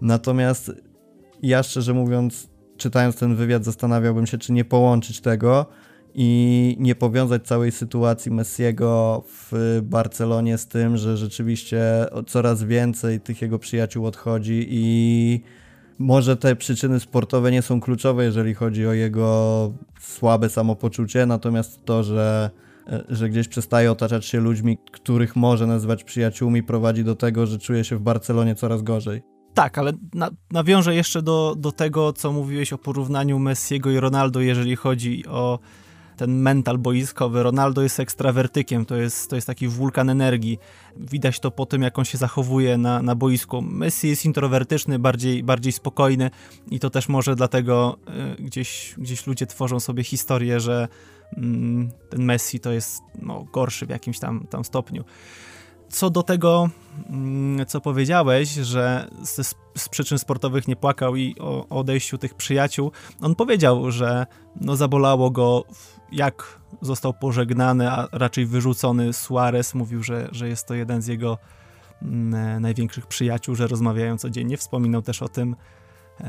Natomiast 0.00 0.72
ja 1.42 1.62
szczerze 1.62 1.94
mówiąc, 1.94 2.48
czytając 2.76 3.16
ten 3.16 3.36
wywiad, 3.36 3.64
zastanawiałbym 3.64 4.26
się, 4.26 4.38
czy 4.38 4.52
nie 4.52 4.64
połączyć 4.64 5.20
tego 5.20 5.66
i 6.14 6.76
nie 6.80 6.94
powiązać 6.94 7.46
całej 7.46 7.72
sytuacji 7.72 8.32
Messiego 8.32 9.24
w 9.28 9.80
Barcelonie 9.82 10.58
z 10.58 10.66
tym, 10.66 10.96
że 10.96 11.16
rzeczywiście 11.16 11.82
coraz 12.26 12.64
więcej 12.64 13.20
tych 13.20 13.42
jego 13.42 13.58
przyjaciół 13.58 14.06
odchodzi 14.06 14.66
i 14.70 15.40
może 15.98 16.36
te 16.36 16.56
przyczyny 16.56 17.00
sportowe 17.00 17.50
nie 17.50 17.62
są 17.62 17.80
kluczowe, 17.80 18.24
jeżeli 18.24 18.54
chodzi 18.54 18.86
o 18.86 18.92
jego 18.92 19.72
słabe 20.00 20.48
samopoczucie, 20.48 21.26
natomiast 21.26 21.84
to, 21.84 22.02
że, 22.02 22.50
że 23.08 23.28
gdzieś 23.28 23.48
przestaje 23.48 23.92
otaczać 23.92 24.26
się 24.26 24.40
ludźmi, 24.40 24.78
których 24.92 25.36
może 25.36 25.66
nazywać 25.66 26.04
przyjaciółmi, 26.04 26.62
prowadzi 26.62 27.04
do 27.04 27.14
tego, 27.14 27.46
że 27.46 27.58
czuje 27.58 27.84
się 27.84 27.96
w 27.96 28.00
Barcelonie 28.00 28.54
coraz 28.54 28.82
gorzej. 28.82 29.22
Tak, 29.54 29.78
ale 29.78 29.92
na, 30.14 30.30
nawiążę 30.50 30.94
jeszcze 30.94 31.22
do, 31.22 31.54
do 31.58 31.72
tego, 31.72 32.12
co 32.12 32.32
mówiłeś 32.32 32.72
o 32.72 32.78
porównaniu 32.78 33.38
Messiego 33.38 33.90
i 33.90 34.00
Ronaldo, 34.00 34.40
jeżeli 34.40 34.76
chodzi 34.76 35.26
o 35.26 35.58
ten 36.16 36.38
mental 36.38 36.78
boiskowy. 36.78 37.42
Ronaldo 37.42 37.82
jest 37.82 38.00
ekstrawertykiem, 38.00 38.84
to 38.84 38.96
jest, 38.96 39.30
to 39.30 39.36
jest 39.36 39.46
taki 39.46 39.68
wulkan 39.68 40.10
energii. 40.10 40.58
Widać 40.96 41.40
to 41.40 41.50
po 41.50 41.66
tym, 41.66 41.82
jak 41.82 41.98
on 41.98 42.04
się 42.04 42.18
zachowuje 42.18 42.78
na, 42.78 43.02
na 43.02 43.14
boisku. 43.14 43.62
Messi 43.62 44.08
jest 44.08 44.24
introwertyczny, 44.24 44.98
bardziej, 44.98 45.42
bardziej 45.42 45.72
spokojny 45.72 46.30
i 46.70 46.80
to 46.80 46.90
też 46.90 47.08
może 47.08 47.36
dlatego 47.36 47.98
y, 48.38 48.42
gdzieś, 48.42 48.94
gdzieś 48.98 49.26
ludzie 49.26 49.46
tworzą 49.46 49.80
sobie 49.80 50.04
historię, 50.04 50.60
że 50.60 50.88
ten 52.10 52.24
Messi 52.24 52.60
to 52.60 52.72
jest 52.72 53.02
no, 53.22 53.44
gorszy 53.52 53.86
w 53.86 53.90
jakimś 53.90 54.18
tam, 54.18 54.46
tam 54.50 54.64
stopniu 54.64 55.04
co 55.88 56.10
do 56.10 56.22
tego, 56.22 56.68
mm, 57.10 57.66
co 57.66 57.80
powiedziałeś, 57.80 58.48
że 58.48 59.10
z, 59.22 59.54
z, 59.76 59.88
przyczyn 59.88 60.18
sportowych 60.18 60.68
nie 60.68 60.76
płakał 60.76 61.16
i 61.16 61.34
o, 61.40 61.68
odejściu 61.68 62.18
tych 62.18 62.34
przyjaciół, 62.34 62.92
on 63.20 63.34
powiedział, 63.34 63.90
że 63.90 64.26
no 64.60 64.76
zabolało 64.76 65.30
go, 65.30 65.64
jak 66.12 66.60
został 66.80 67.14
pożegnany, 67.14 67.90
a 67.90 68.08
raczej 68.12 68.46
wyrzucony 68.46 69.12
Suarez. 69.12 69.74
Mówił, 69.74 70.02
że, 70.02 70.28
że 70.32 70.48
jest 70.48 70.66
to 70.66 70.74
jeden 70.74 71.02
z 71.02 71.06
jego 71.06 71.38
mm, 72.02 72.62
największych 72.62 73.06
przyjaciół, 73.06 73.54
że 73.54 73.66
rozmawiają 73.66 74.18
codziennie. 74.18 74.56
Wspominał 74.56 75.02
też 75.02 75.22
o 75.22 75.28
tym 75.28 75.56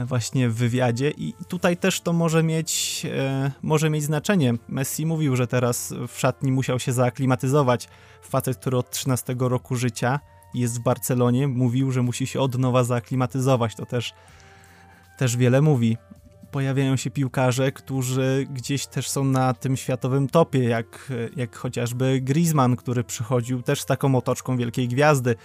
właśnie 0.05 0.49
w 0.49 0.55
wywiadzie 0.55 1.11
i 1.17 1.33
tutaj 1.47 1.77
też 1.77 2.01
to 2.01 2.13
może 2.13 2.43
mieć, 2.43 3.01
e, 3.11 3.51
może 3.61 3.89
mieć 3.89 4.03
znaczenie. 4.03 4.53
Messi 4.67 5.05
mówił, 5.05 5.35
że 5.35 5.47
teraz 5.47 5.93
w 6.07 6.19
szatni 6.19 6.51
musiał 6.51 6.79
się 6.79 6.93
zaaklimatyzować. 6.93 7.87
Facet, 8.21 8.57
który 8.57 8.77
od 8.77 8.91
13 8.91 9.35
roku 9.39 9.75
życia 9.75 10.19
jest 10.53 10.79
w 10.79 10.83
Barcelonie, 10.83 11.47
mówił, 11.47 11.91
że 11.91 12.01
musi 12.01 12.27
się 12.27 12.39
od 12.39 12.57
nowa 12.57 12.83
zaaklimatyzować. 12.83 13.75
To 13.75 13.85
też, 13.85 14.13
też 15.17 15.37
wiele 15.37 15.61
mówi. 15.61 15.97
Pojawiają 16.51 16.95
się 16.95 17.11
piłkarze, 17.11 17.71
którzy 17.71 18.47
gdzieś 18.53 18.87
też 18.87 19.09
są 19.09 19.23
na 19.23 19.53
tym 19.53 19.77
światowym 19.77 20.27
topie, 20.27 20.63
jak, 20.63 21.13
jak 21.35 21.55
chociażby 21.55 22.21
Griezmann, 22.21 22.75
który 22.75 23.03
przychodził 23.03 23.61
też 23.61 23.81
z 23.81 23.85
taką 23.85 24.15
otoczką 24.15 24.57
wielkiej 24.57 24.87
gwiazdy 24.87 25.35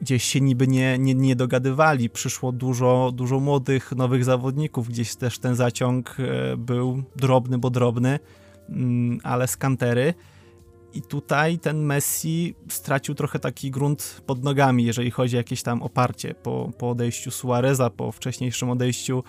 gdzieś 0.00 0.24
się 0.24 0.40
niby 0.40 0.68
nie, 0.68 0.98
nie, 0.98 1.14
nie 1.14 1.36
dogadywali. 1.36 2.10
Przyszło 2.10 2.52
dużo, 2.52 3.12
dużo 3.14 3.40
młodych, 3.40 3.92
nowych 3.92 4.24
zawodników. 4.24 4.88
Gdzieś 4.88 5.16
też 5.16 5.38
ten 5.38 5.54
zaciąg 5.54 6.16
e, 6.18 6.56
był 6.56 7.02
drobny, 7.16 7.58
bo 7.58 7.70
drobny, 7.70 8.18
mm, 8.68 9.18
ale 9.22 9.48
z 9.48 9.56
kantery. 9.56 10.14
I 10.94 11.02
tutaj 11.02 11.58
ten 11.58 11.82
Messi 11.82 12.54
stracił 12.68 13.14
trochę 13.14 13.38
taki 13.38 13.70
grunt 13.70 14.22
pod 14.26 14.44
nogami, 14.44 14.84
jeżeli 14.84 15.10
chodzi 15.10 15.36
o 15.36 15.40
jakieś 15.40 15.62
tam 15.62 15.82
oparcie 15.82 16.34
po, 16.34 16.70
po 16.78 16.90
odejściu 16.90 17.30
Suareza, 17.30 17.90
po 17.90 18.12
wcześniejszym 18.12 18.70
odejściu 18.70 19.24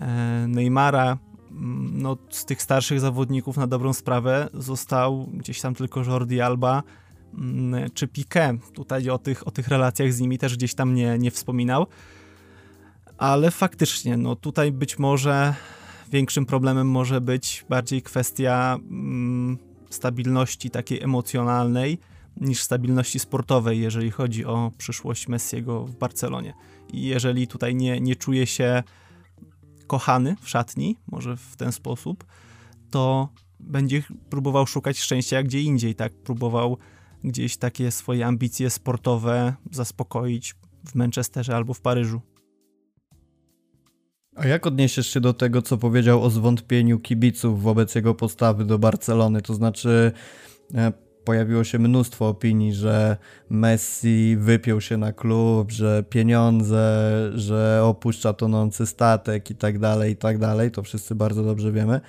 e, 0.00 0.46
Neymara. 0.48 1.18
Mm, 1.50 2.02
no, 2.02 2.16
z 2.30 2.44
tych 2.44 2.62
starszych 2.62 3.00
zawodników 3.00 3.56
na 3.56 3.66
dobrą 3.66 3.92
sprawę 3.92 4.48
został 4.54 5.26
gdzieś 5.26 5.60
tam 5.60 5.74
tylko 5.74 6.02
Jordi 6.02 6.40
Alba, 6.40 6.82
czy 7.94 8.06
Piqué. 8.06 8.58
Tutaj 8.74 9.10
o 9.10 9.18
tych, 9.18 9.46
o 9.46 9.50
tych 9.50 9.68
relacjach 9.68 10.12
z 10.12 10.20
nimi 10.20 10.38
też 10.38 10.56
gdzieś 10.56 10.74
tam 10.74 10.94
nie, 10.94 11.18
nie 11.18 11.30
wspominał. 11.30 11.86
Ale 13.18 13.50
faktycznie, 13.50 14.16
no 14.16 14.36
tutaj 14.36 14.72
być 14.72 14.98
może 14.98 15.54
większym 16.10 16.46
problemem 16.46 16.90
może 16.90 17.20
być 17.20 17.64
bardziej 17.68 18.02
kwestia 18.02 18.78
mm, 18.90 19.58
stabilności 19.90 20.70
takiej 20.70 21.02
emocjonalnej 21.02 21.98
niż 22.36 22.62
stabilności 22.62 23.18
sportowej, 23.18 23.80
jeżeli 23.80 24.10
chodzi 24.10 24.44
o 24.44 24.72
przyszłość 24.78 25.28
Messiego 25.28 25.86
w 25.86 25.96
Barcelonie. 25.96 26.54
I 26.92 27.02
jeżeli 27.02 27.46
tutaj 27.46 27.74
nie, 27.74 28.00
nie 28.00 28.16
czuje 28.16 28.46
się 28.46 28.82
kochany 29.86 30.36
w 30.40 30.48
szatni, 30.48 30.96
może 31.06 31.36
w 31.36 31.56
ten 31.56 31.72
sposób, 31.72 32.24
to 32.90 33.28
będzie 33.60 34.02
próbował 34.30 34.66
szukać 34.66 34.98
szczęścia 34.98 35.42
gdzie 35.42 35.60
indziej, 35.60 35.94
tak? 35.94 36.12
Próbował 36.12 36.78
gdzieś 37.24 37.56
takie 37.56 37.90
swoje 37.90 38.26
ambicje 38.26 38.70
sportowe 38.70 39.54
zaspokoić 39.70 40.54
w 40.86 40.94
Manchesterze 40.94 41.56
albo 41.56 41.74
w 41.74 41.80
Paryżu. 41.80 42.20
A 44.36 44.46
jak 44.46 44.66
odniesiesz 44.66 45.06
się 45.06 45.20
do 45.20 45.32
tego, 45.32 45.62
co 45.62 45.78
powiedział 45.78 46.22
o 46.22 46.30
zwątpieniu 46.30 46.98
kibiców 46.98 47.62
wobec 47.62 47.94
jego 47.94 48.14
postawy 48.14 48.64
do 48.64 48.78
Barcelony? 48.78 49.42
To 49.42 49.54
znaczy, 49.54 50.12
e, 50.74 50.92
pojawiło 51.24 51.64
się 51.64 51.78
mnóstwo 51.78 52.28
opinii, 52.28 52.74
że 52.74 53.16
Messi 53.50 54.36
wypiął 54.38 54.80
się 54.80 54.96
na 54.96 55.12
klub, 55.12 55.70
że 55.70 56.04
pieniądze, 56.10 57.10
że 57.34 57.80
opuszcza 57.84 58.32
tonący 58.32 58.86
statek 58.86 59.50
i 59.50 59.54
tak 59.54 59.78
dalej, 59.78 60.12
i 60.12 60.16
tak 60.16 60.38
dalej. 60.38 60.70
To 60.70 60.82
wszyscy 60.82 61.14
bardzo 61.14 61.44
dobrze 61.44 61.72
wiemy. 61.72 62.00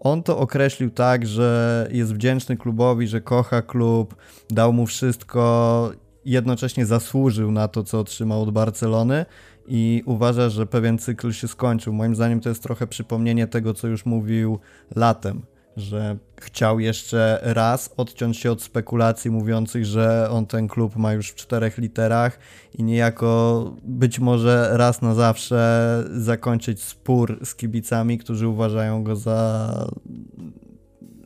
On 0.00 0.22
to 0.22 0.38
określił 0.38 0.90
tak, 0.90 1.26
że 1.26 1.88
jest 1.92 2.14
wdzięczny 2.14 2.56
klubowi, 2.56 3.06
że 3.06 3.20
kocha 3.20 3.62
klub, 3.62 4.16
dał 4.50 4.72
mu 4.72 4.86
wszystko, 4.86 5.92
jednocześnie 6.24 6.86
zasłużył 6.86 7.52
na 7.52 7.68
to, 7.68 7.84
co 7.84 8.00
otrzymał 8.00 8.42
od 8.42 8.50
Barcelony 8.50 9.26
i 9.66 10.02
uważa, 10.06 10.48
że 10.48 10.66
pewien 10.66 10.98
cykl 10.98 11.32
się 11.32 11.48
skończył. 11.48 11.92
Moim 11.92 12.14
zdaniem 12.14 12.40
to 12.40 12.48
jest 12.48 12.62
trochę 12.62 12.86
przypomnienie 12.86 13.46
tego, 13.46 13.74
co 13.74 13.88
już 13.88 14.06
mówił 14.06 14.58
latem, 14.96 15.42
że 15.80 16.16
chciał 16.40 16.80
jeszcze 16.80 17.40
raz 17.42 17.94
odciąć 17.96 18.36
się 18.36 18.52
od 18.52 18.62
spekulacji 18.62 19.30
mówiących, 19.30 19.84
że 19.84 20.28
on 20.30 20.46
ten 20.46 20.68
klub 20.68 20.96
ma 20.96 21.12
już 21.12 21.30
w 21.30 21.34
czterech 21.34 21.78
literach 21.78 22.38
i 22.74 22.82
niejako 22.82 23.64
być 23.84 24.18
może 24.18 24.70
raz 24.72 25.02
na 25.02 25.14
zawsze 25.14 26.04
zakończyć 26.10 26.82
spór 26.82 27.38
z 27.44 27.54
kibicami, 27.54 28.18
którzy 28.18 28.48
uważają 28.48 29.04
go 29.04 29.16
za 29.16 29.70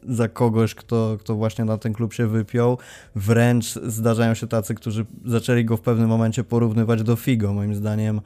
za 0.09 0.29
kogoś, 0.29 0.75
kto, 0.75 1.17
kto 1.21 1.35
właśnie 1.35 1.65
na 1.65 1.79
ten 1.79 1.93
klub 1.93 2.13
się 2.13 2.27
wypiął. 2.27 2.79
Wręcz 3.15 3.75
zdarzają 3.75 4.35
się 4.35 4.47
tacy, 4.47 4.75
którzy 4.75 5.07
zaczęli 5.25 5.65
go 5.65 5.77
w 5.77 5.81
pewnym 5.81 6.09
momencie 6.09 6.45
porównywać 6.45 7.03
do 7.03 7.17
Figo. 7.17 7.53
Moim 7.53 7.75
zdaniem 7.75 8.21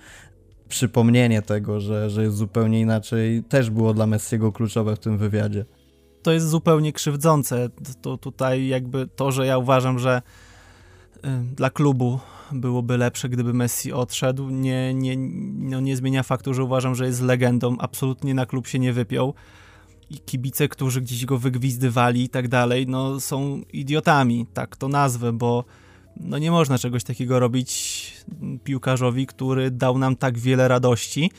przypomnienie 0.69 1.43
tego, 1.43 1.81
że, 1.81 2.11
że 2.11 2.23
jest 2.23 2.37
zupełnie 2.37 2.81
inaczej, 2.81 3.45
też 3.45 3.71
było 3.71 3.95
dla 3.95 4.07
Messiego 4.07 4.53
kluczowe 4.53 4.97
w 4.97 4.99
tym 4.99 5.19
wywiadzie. 5.19 5.65
To 6.23 6.33
jest 6.33 6.49
zupełnie 6.49 6.93
krzywdzące. 6.93 7.69
To 8.03 8.19
tutaj 8.19 8.67
jakby 8.67 9.09
to, 9.17 9.33
że 9.33 9.47
ja 9.47 9.59
uważam, 9.59 9.99
że 9.99 10.23
y, 11.17 11.21
dla 11.55 11.71
klubu 11.71 12.19
byłoby 12.53 12.97
lepsze, 12.99 13.29
gdyby 13.29 13.55
Messi 13.55 13.93
odszedł, 13.93 14.51
nie, 14.51 14.95
nie, 14.95 15.17
no 15.59 15.81
nie 15.81 15.97
zmienia 15.97 16.23
faktu, 16.23 16.55
że 16.55 16.65
uważam, 16.65 16.95
że 16.95 17.07
jest 17.07 17.23
legendą. 17.23 17.77
Absolutnie 17.79 18.35
na 18.35 18.47
klub 18.47 18.67
się 18.67 18.79
nie 18.79 18.93
wypiął. 18.93 19.35
I 20.11 20.19
kibice, 20.19 20.69
którzy 20.69 21.01
gdzieś 21.01 21.27
go 21.27 21.39
wygwizdywali 21.39 22.23
i 22.23 22.29
tak 22.29 22.49
dalej, 22.49 22.87
no 22.87 23.21
są 23.21 23.63
idiotami, 23.73 24.47
tak 24.55 24.77
to 24.77 24.89
nazwę, 24.89 25.33
bo 25.33 25.65
no 26.21 26.39
nie 26.39 26.51
można 26.51 26.79
czegoś 26.79 27.05
takiego 27.05 27.39
robić 27.39 28.13
piłkarzowi, 28.65 29.27
który 29.27 29.71
dał 29.71 29.99
nam 29.99 30.17
tak 30.17 30.39
wiele 30.39 30.69
radości. 30.69 31.31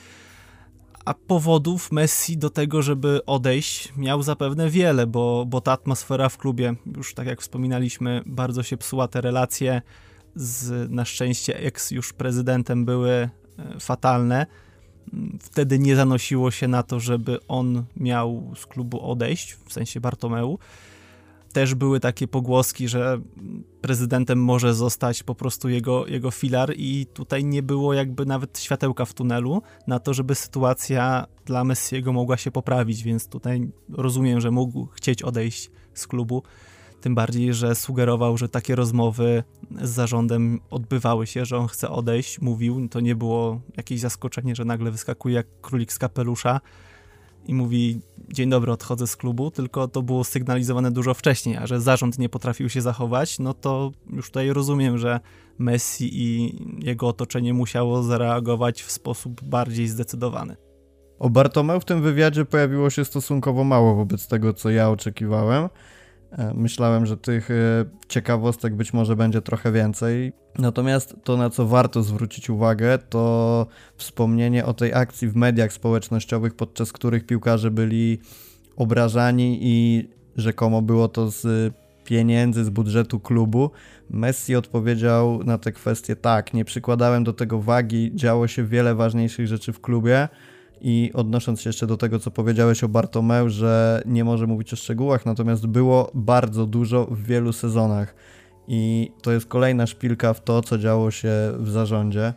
A 1.06 1.14
powodów 1.14 1.92
Messi 1.92 2.38
do 2.38 2.50
tego, 2.50 2.82
żeby 2.82 3.26
odejść, 3.26 3.94
miał 3.98 4.24
zapewne 4.24 4.70
wiele, 4.70 5.08
bo, 5.08 5.46
bo 5.46 5.62
ta 5.62 5.72
atmosfera 5.72 6.30
w 6.30 6.38
klubie, 6.38 6.76
już 6.98 7.14
tak 7.14 7.28
jak 7.28 7.42
wspominaliśmy, 7.42 8.24
bardzo 8.26 8.64
się 8.64 8.78
psuła. 8.78 9.08
Te 9.08 9.22
relacje 9.22 9.82
z 10.36 10.92
na 10.92 11.06
szczęście 11.06 11.60
ex 11.60 11.92
już 11.92 12.14
prezydentem 12.14 12.86
były 12.86 13.12
e, 13.12 13.30
fatalne. 13.80 14.46
Wtedy 15.40 15.80
nie 15.80 15.96
zanosiło 15.96 16.52
się 16.52 16.68
na 16.68 16.84
to, 16.84 17.00
żeby 17.00 17.40
on 17.48 17.84
miał 17.96 18.54
z 18.56 18.66
klubu 18.66 19.12
odejść, 19.12 19.54
w 19.54 19.74
sensie 19.74 20.02
Bartomeu 20.02 20.60
też 21.54 21.76
były 21.76 22.00
takie 22.00 22.28
pogłoski, 22.28 22.88
że 22.88 23.22
prezydentem 23.82 24.44
może 24.44 24.74
zostać 24.74 25.24
po 25.24 25.36
prostu 25.36 25.70
jego, 25.70 26.08
jego 26.08 26.32
filar 26.32 26.74
i 26.78 27.06
tutaj 27.14 27.46
nie 27.46 27.64
było 27.64 27.94
jakby 27.94 28.26
nawet 28.26 28.60
światełka 28.60 29.06
w 29.06 29.14
tunelu 29.14 29.62
na 29.88 30.00
to, 30.00 30.14
żeby 30.14 30.36
sytuacja 30.36 31.26
dla 31.46 31.64
Messiego 31.64 32.14
mogła 32.14 32.38
się 32.38 32.52
poprawić, 32.52 33.04
więc 33.04 33.28
tutaj 33.28 33.70
rozumiem, 33.90 34.42
że 34.42 34.52
mógł 34.52 34.86
chcieć 34.86 35.24
odejść 35.24 35.72
z 35.94 36.08
klubu. 36.08 36.44
Tym 37.02 37.16
bardziej, 37.16 37.54
że 37.54 37.76
sugerował, 37.76 38.38
że 38.38 38.50
takie 38.50 38.76
rozmowy 38.76 39.44
z 39.82 39.90
zarządem 39.90 40.60
odbywały 40.70 41.28
się, 41.28 41.46
że 41.46 41.58
on 41.58 41.68
chce 41.68 41.90
odejść, 41.90 42.42
mówił. 42.42 42.90
To 42.90 43.00
nie 43.00 43.16
było 43.16 43.62
jakieś 43.78 44.00
zaskoczenie, 44.00 44.56
że 44.56 44.66
nagle 44.66 44.92
wyskakuje 44.92 45.36
jak 45.36 45.48
królik 45.62 45.94
z 45.94 45.98
kapelusza 45.98 46.60
i 47.46 47.54
mówi 47.54 48.02
dzień 48.34 48.50
dobry, 48.50 48.72
odchodzę 48.72 49.08
z 49.08 49.16
klubu, 49.16 49.52
tylko 49.52 49.88
to 49.88 50.02
było 50.02 50.24
sygnalizowane 50.24 50.92
dużo 50.92 51.14
wcześniej, 51.14 51.58
a 51.58 51.68
że 51.68 51.82
zarząd 51.82 52.20
nie 52.20 52.30
potrafił 52.30 52.70
się 52.70 52.82
zachować, 52.82 53.40
no 53.40 53.54
to 53.54 53.92
już 54.10 54.26
tutaj 54.26 54.54
rozumiem, 54.54 54.98
że 54.98 55.20
Messi 55.60 56.10
i 56.14 56.56
jego 56.86 57.08
otoczenie 57.08 57.54
musiało 57.54 58.04
zareagować 58.04 58.84
w 58.84 58.92
sposób 58.92 59.42
bardziej 59.44 59.88
zdecydowany. 59.88 60.56
O 61.20 61.30
Bartomeu 61.30 61.80
w 61.80 61.86
tym 61.86 62.02
wywiadzie 62.02 62.46
pojawiło 62.46 62.90
się 62.90 63.06
stosunkowo 63.06 63.64
mało 63.64 63.96
wobec 63.96 64.28
tego, 64.28 64.54
co 64.54 64.70
ja 64.70 64.90
oczekiwałem. 64.90 65.70
E, 66.32 66.54
myślałem, 66.54 67.06
że 67.06 67.18
tych 67.18 67.52
e, 67.52 67.86
ciekawostek 68.08 68.76
być 68.76 68.94
może 68.94 69.16
będzie 69.16 69.42
trochę 69.42 69.72
więcej. 69.72 70.34
Natomiast 70.60 71.16
to, 71.24 71.38
na 71.38 71.50
co 71.50 71.68
warto 71.68 72.04
zwrócić 72.04 72.50
uwagę, 72.50 72.98
to 72.98 73.68
wspomnienie 73.96 74.66
o 74.66 74.74
tej 74.74 74.94
akcji 74.94 75.28
w 75.28 75.36
mediach 75.36 75.74
społecznościowych, 75.74 76.56
podczas 76.56 76.92
których 76.92 77.26
piłkarze 77.26 77.72
byli 77.72 78.20
obrażani 78.76 79.60
i 79.62 80.10
rzekomo 80.36 80.82
było 80.82 81.08
to 81.08 81.32
z 81.32 81.74
pieniędzy, 82.04 82.64
z 82.64 82.70
budżetu 82.70 83.20
klubu. 83.20 83.72
Messi 84.10 84.56
odpowiedział 84.56 85.44
na 85.44 85.58
te 85.58 85.72
kwestie 85.72 86.16
tak, 86.16 86.54
nie 86.54 86.66
przykładałem 86.66 87.24
do 87.24 87.34
tego 87.34 87.62
wagi, 87.62 88.12
działo 88.16 88.48
się 88.48 88.64
wiele 88.64 88.96
ważniejszych 88.96 89.48
rzeczy 89.48 89.74
w 89.74 89.82
klubie 89.82 90.28
i 90.82 91.12
odnosząc 91.14 91.62
się 91.62 91.70
jeszcze 91.70 91.88
do 91.88 91.98
tego, 91.98 92.20
co 92.20 92.32
powiedziałeś 92.32 92.84
o 92.84 92.90
Bartomeu, 92.90 93.50
że 93.50 94.02
nie 94.06 94.24
może 94.24 94.48
mówić 94.48 94.74
o 94.74 94.76
szczegółach, 94.76 95.26
natomiast 95.26 95.68
było 95.68 96.12
bardzo 96.14 96.66
dużo 96.66 97.06
w 97.06 97.24
wielu 97.24 97.54
sezonach. 97.54 98.16
I 98.68 99.12
to 99.22 99.32
jest 99.32 99.46
kolejna 99.46 99.88
szpilka 99.88 100.34
w 100.34 100.44
to, 100.44 100.62
co 100.62 100.78
działo 100.78 101.12
się 101.12 101.32
w 101.60 101.70
zarządzie, 101.70 102.34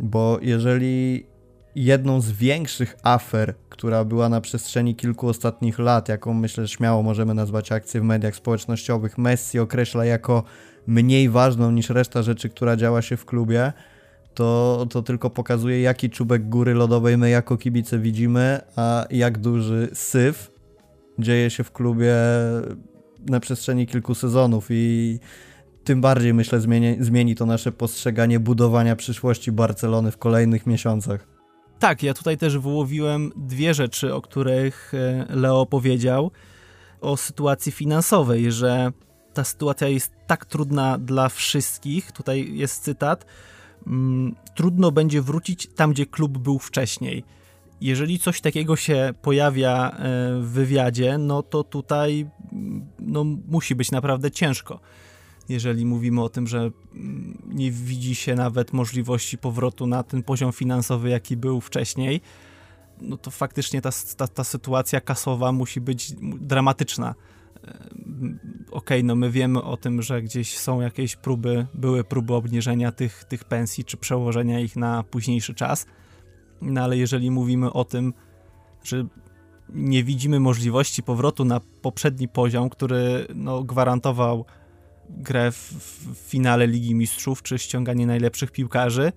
bo 0.00 0.38
jeżeli 0.42 1.26
jedną 1.74 2.20
z 2.20 2.32
większych 2.32 2.96
afer, 3.02 3.54
która 3.68 4.04
była 4.04 4.28
na 4.28 4.40
przestrzeni 4.40 4.94
kilku 4.94 5.28
ostatnich 5.28 5.78
lat, 5.78 6.08
jaką 6.08 6.34
myślę, 6.34 6.68
śmiało 6.68 7.02
możemy 7.02 7.34
nazwać 7.34 7.72
akcję 7.72 8.00
w 8.00 8.04
mediach 8.04 8.36
społecznościowych, 8.36 9.18
Messi 9.18 9.58
określa 9.58 10.04
jako 10.04 10.42
mniej 10.86 11.28
ważną 11.28 11.70
niż 11.70 11.90
reszta 11.90 12.22
rzeczy, 12.22 12.48
która 12.48 12.76
działa 12.76 13.02
się 13.02 13.16
w 13.16 13.24
klubie, 13.24 13.72
to, 14.34 14.86
to 14.90 15.02
tylko 15.02 15.30
pokazuje, 15.30 15.80
jaki 15.80 16.10
czubek 16.10 16.48
góry 16.48 16.74
lodowej 16.74 17.18
my 17.18 17.30
jako 17.30 17.56
kibice 17.56 17.98
widzimy, 17.98 18.60
a 18.76 19.06
jak 19.10 19.38
duży 19.38 19.88
syf 19.92 20.50
dzieje 21.18 21.50
się 21.50 21.64
w 21.64 21.72
klubie 21.72 22.14
na 23.26 23.40
przestrzeni 23.40 23.86
kilku 23.86 24.14
sezonów 24.14 24.66
i 24.70 25.18
tym 25.84 26.00
bardziej 26.00 26.34
myślę 26.34 26.60
zmieni, 26.60 26.96
zmieni 27.00 27.34
to 27.34 27.46
nasze 27.46 27.72
postrzeganie 27.72 28.40
budowania 28.40 28.96
przyszłości 28.96 29.52
Barcelony 29.52 30.10
w 30.10 30.18
kolejnych 30.18 30.66
miesiącach. 30.66 31.26
Tak, 31.78 32.02
ja 32.02 32.14
tutaj 32.14 32.38
też 32.38 32.58
wyłowiłem 32.58 33.32
dwie 33.36 33.74
rzeczy, 33.74 34.14
o 34.14 34.22
których 34.22 34.92
e, 34.94 35.26
Leo 35.30 35.66
powiedział. 35.66 36.30
O 37.00 37.16
sytuacji 37.16 37.72
finansowej, 37.72 38.52
że 38.52 38.92
ta 39.34 39.44
sytuacja 39.44 39.88
jest 39.88 40.12
tak 40.26 40.44
trudna 40.44 40.98
dla 40.98 41.28
wszystkich. 41.28 42.12
Tutaj 42.12 42.56
jest 42.56 42.82
cytat 42.82 43.26
Mm, 43.86 44.34
trudno 44.54 44.92
będzie 44.92 45.22
wrócić 45.22 45.66
tam, 45.66 45.92
gdzie 45.92 46.06
klub 46.06 46.38
był 46.38 46.58
wcześniej. 46.58 47.24
Jeżeli 47.80 48.18
coś 48.18 48.40
takiego 48.40 48.76
się 48.76 49.14
pojawia 49.22 49.90
e, 49.90 49.94
w 50.40 50.48
wywiadzie, 50.48 51.18
no 51.18 51.42
to 51.42 51.64
tutaj 51.64 52.26
mm, 52.52 52.86
no, 52.98 53.24
musi 53.48 53.74
być 53.74 53.90
naprawdę 53.90 54.30
ciężko. 54.30 54.80
Jeżeli 55.48 55.86
mówimy 55.86 56.22
o 56.22 56.28
tym, 56.28 56.46
że 56.46 56.58
mm, 56.58 57.38
nie 57.46 57.70
widzi 57.70 58.14
się 58.14 58.34
nawet 58.34 58.72
możliwości 58.72 59.38
powrotu 59.38 59.86
na 59.86 60.02
ten 60.02 60.22
poziom 60.22 60.52
finansowy, 60.52 61.08
jaki 61.08 61.36
był 61.36 61.60
wcześniej, 61.60 62.20
no 63.00 63.16
to 63.16 63.30
faktycznie 63.30 63.80
ta, 63.80 63.90
ta, 64.16 64.28
ta 64.28 64.44
sytuacja 64.44 65.00
kasowa 65.00 65.52
musi 65.52 65.80
być 65.80 66.12
dramatyczna 66.40 67.14
okej, 68.70 68.98
okay, 68.98 69.02
no 69.02 69.14
my 69.14 69.30
wiemy 69.30 69.62
o 69.62 69.76
tym, 69.76 70.02
że 70.02 70.22
gdzieś 70.22 70.58
są 70.58 70.80
jakieś 70.80 71.16
próby, 71.16 71.66
były 71.74 72.04
próby 72.04 72.34
obniżenia 72.34 72.92
tych, 72.92 73.24
tych 73.24 73.44
pensji, 73.44 73.84
czy 73.84 73.96
przełożenia 73.96 74.60
ich 74.60 74.76
na 74.76 75.02
późniejszy 75.02 75.54
czas, 75.54 75.86
no 76.62 76.82
ale 76.82 76.96
jeżeli 76.96 77.30
mówimy 77.30 77.72
o 77.72 77.84
tym, 77.84 78.14
że 78.84 79.06
nie 79.68 80.04
widzimy 80.04 80.40
możliwości 80.40 81.02
powrotu 81.02 81.44
na 81.44 81.60
poprzedni 81.82 82.28
poziom, 82.28 82.70
który 82.70 83.26
no, 83.34 83.62
gwarantował 83.62 84.44
grę 85.08 85.52
w, 85.52 85.72
w 86.14 86.16
finale 86.16 86.66
Ligi 86.66 86.94
Mistrzów, 86.94 87.42
czy 87.42 87.58
ściąganie 87.58 88.06
najlepszych 88.06 88.50
piłkarzy, 88.50 89.12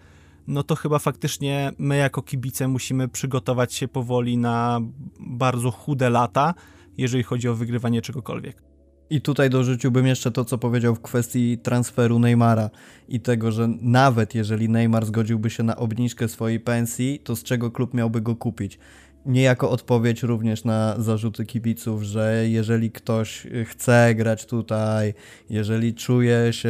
no 0.48 0.64
to 0.64 0.76
chyba 0.76 1.00
faktycznie 1.00 1.72
my 1.78 1.98
jako 1.98 2.22
kibice 2.22 2.68
musimy 2.68 3.08
przygotować 3.08 3.74
się 3.74 3.88
powoli 3.88 4.38
na 4.38 4.80
bardzo 5.20 5.72
chude 5.72 6.10
lata, 6.10 6.54
jeżeli 6.98 7.24
chodzi 7.24 7.50
o 7.50 7.56
wygrywanie 7.56 8.02
czegokolwiek. 8.02 8.64
I 9.10 9.22
tutaj 9.22 9.50
dorzuciłbym 9.50 10.08
jeszcze 10.08 10.32
to, 10.32 10.46
co 10.46 10.58
powiedział 10.58 10.96
w 10.96 11.02
kwestii 11.02 11.58
transferu 11.58 12.20
Neymara 12.20 12.70
i 13.08 13.20
tego, 13.20 13.52
że 13.52 13.70
nawet 13.82 14.36
jeżeli 14.36 14.70
Neymar 14.70 15.06
zgodziłby 15.06 15.50
się 15.50 15.64
na 15.64 15.76
obniżkę 15.76 16.28
swojej 16.28 16.60
pensji, 16.60 17.20
to 17.24 17.36
z 17.36 17.44
czego 17.44 17.72
klub 17.72 17.94
miałby 17.94 18.22
go 18.22 18.36
kupić? 18.36 18.80
Niejako 19.26 19.70
odpowiedź 19.70 20.24
również 20.24 20.64
na 20.64 20.96
zarzuty 21.00 21.46
kibiców, 21.46 22.04
że 22.04 22.44
jeżeli 22.48 22.92
ktoś 22.92 23.48
chce 23.66 24.16
grać 24.16 24.46
tutaj, 24.46 25.14
jeżeli 25.50 25.94
czuje 25.94 26.54
się, 26.54 26.70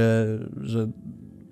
że 0.61 0.91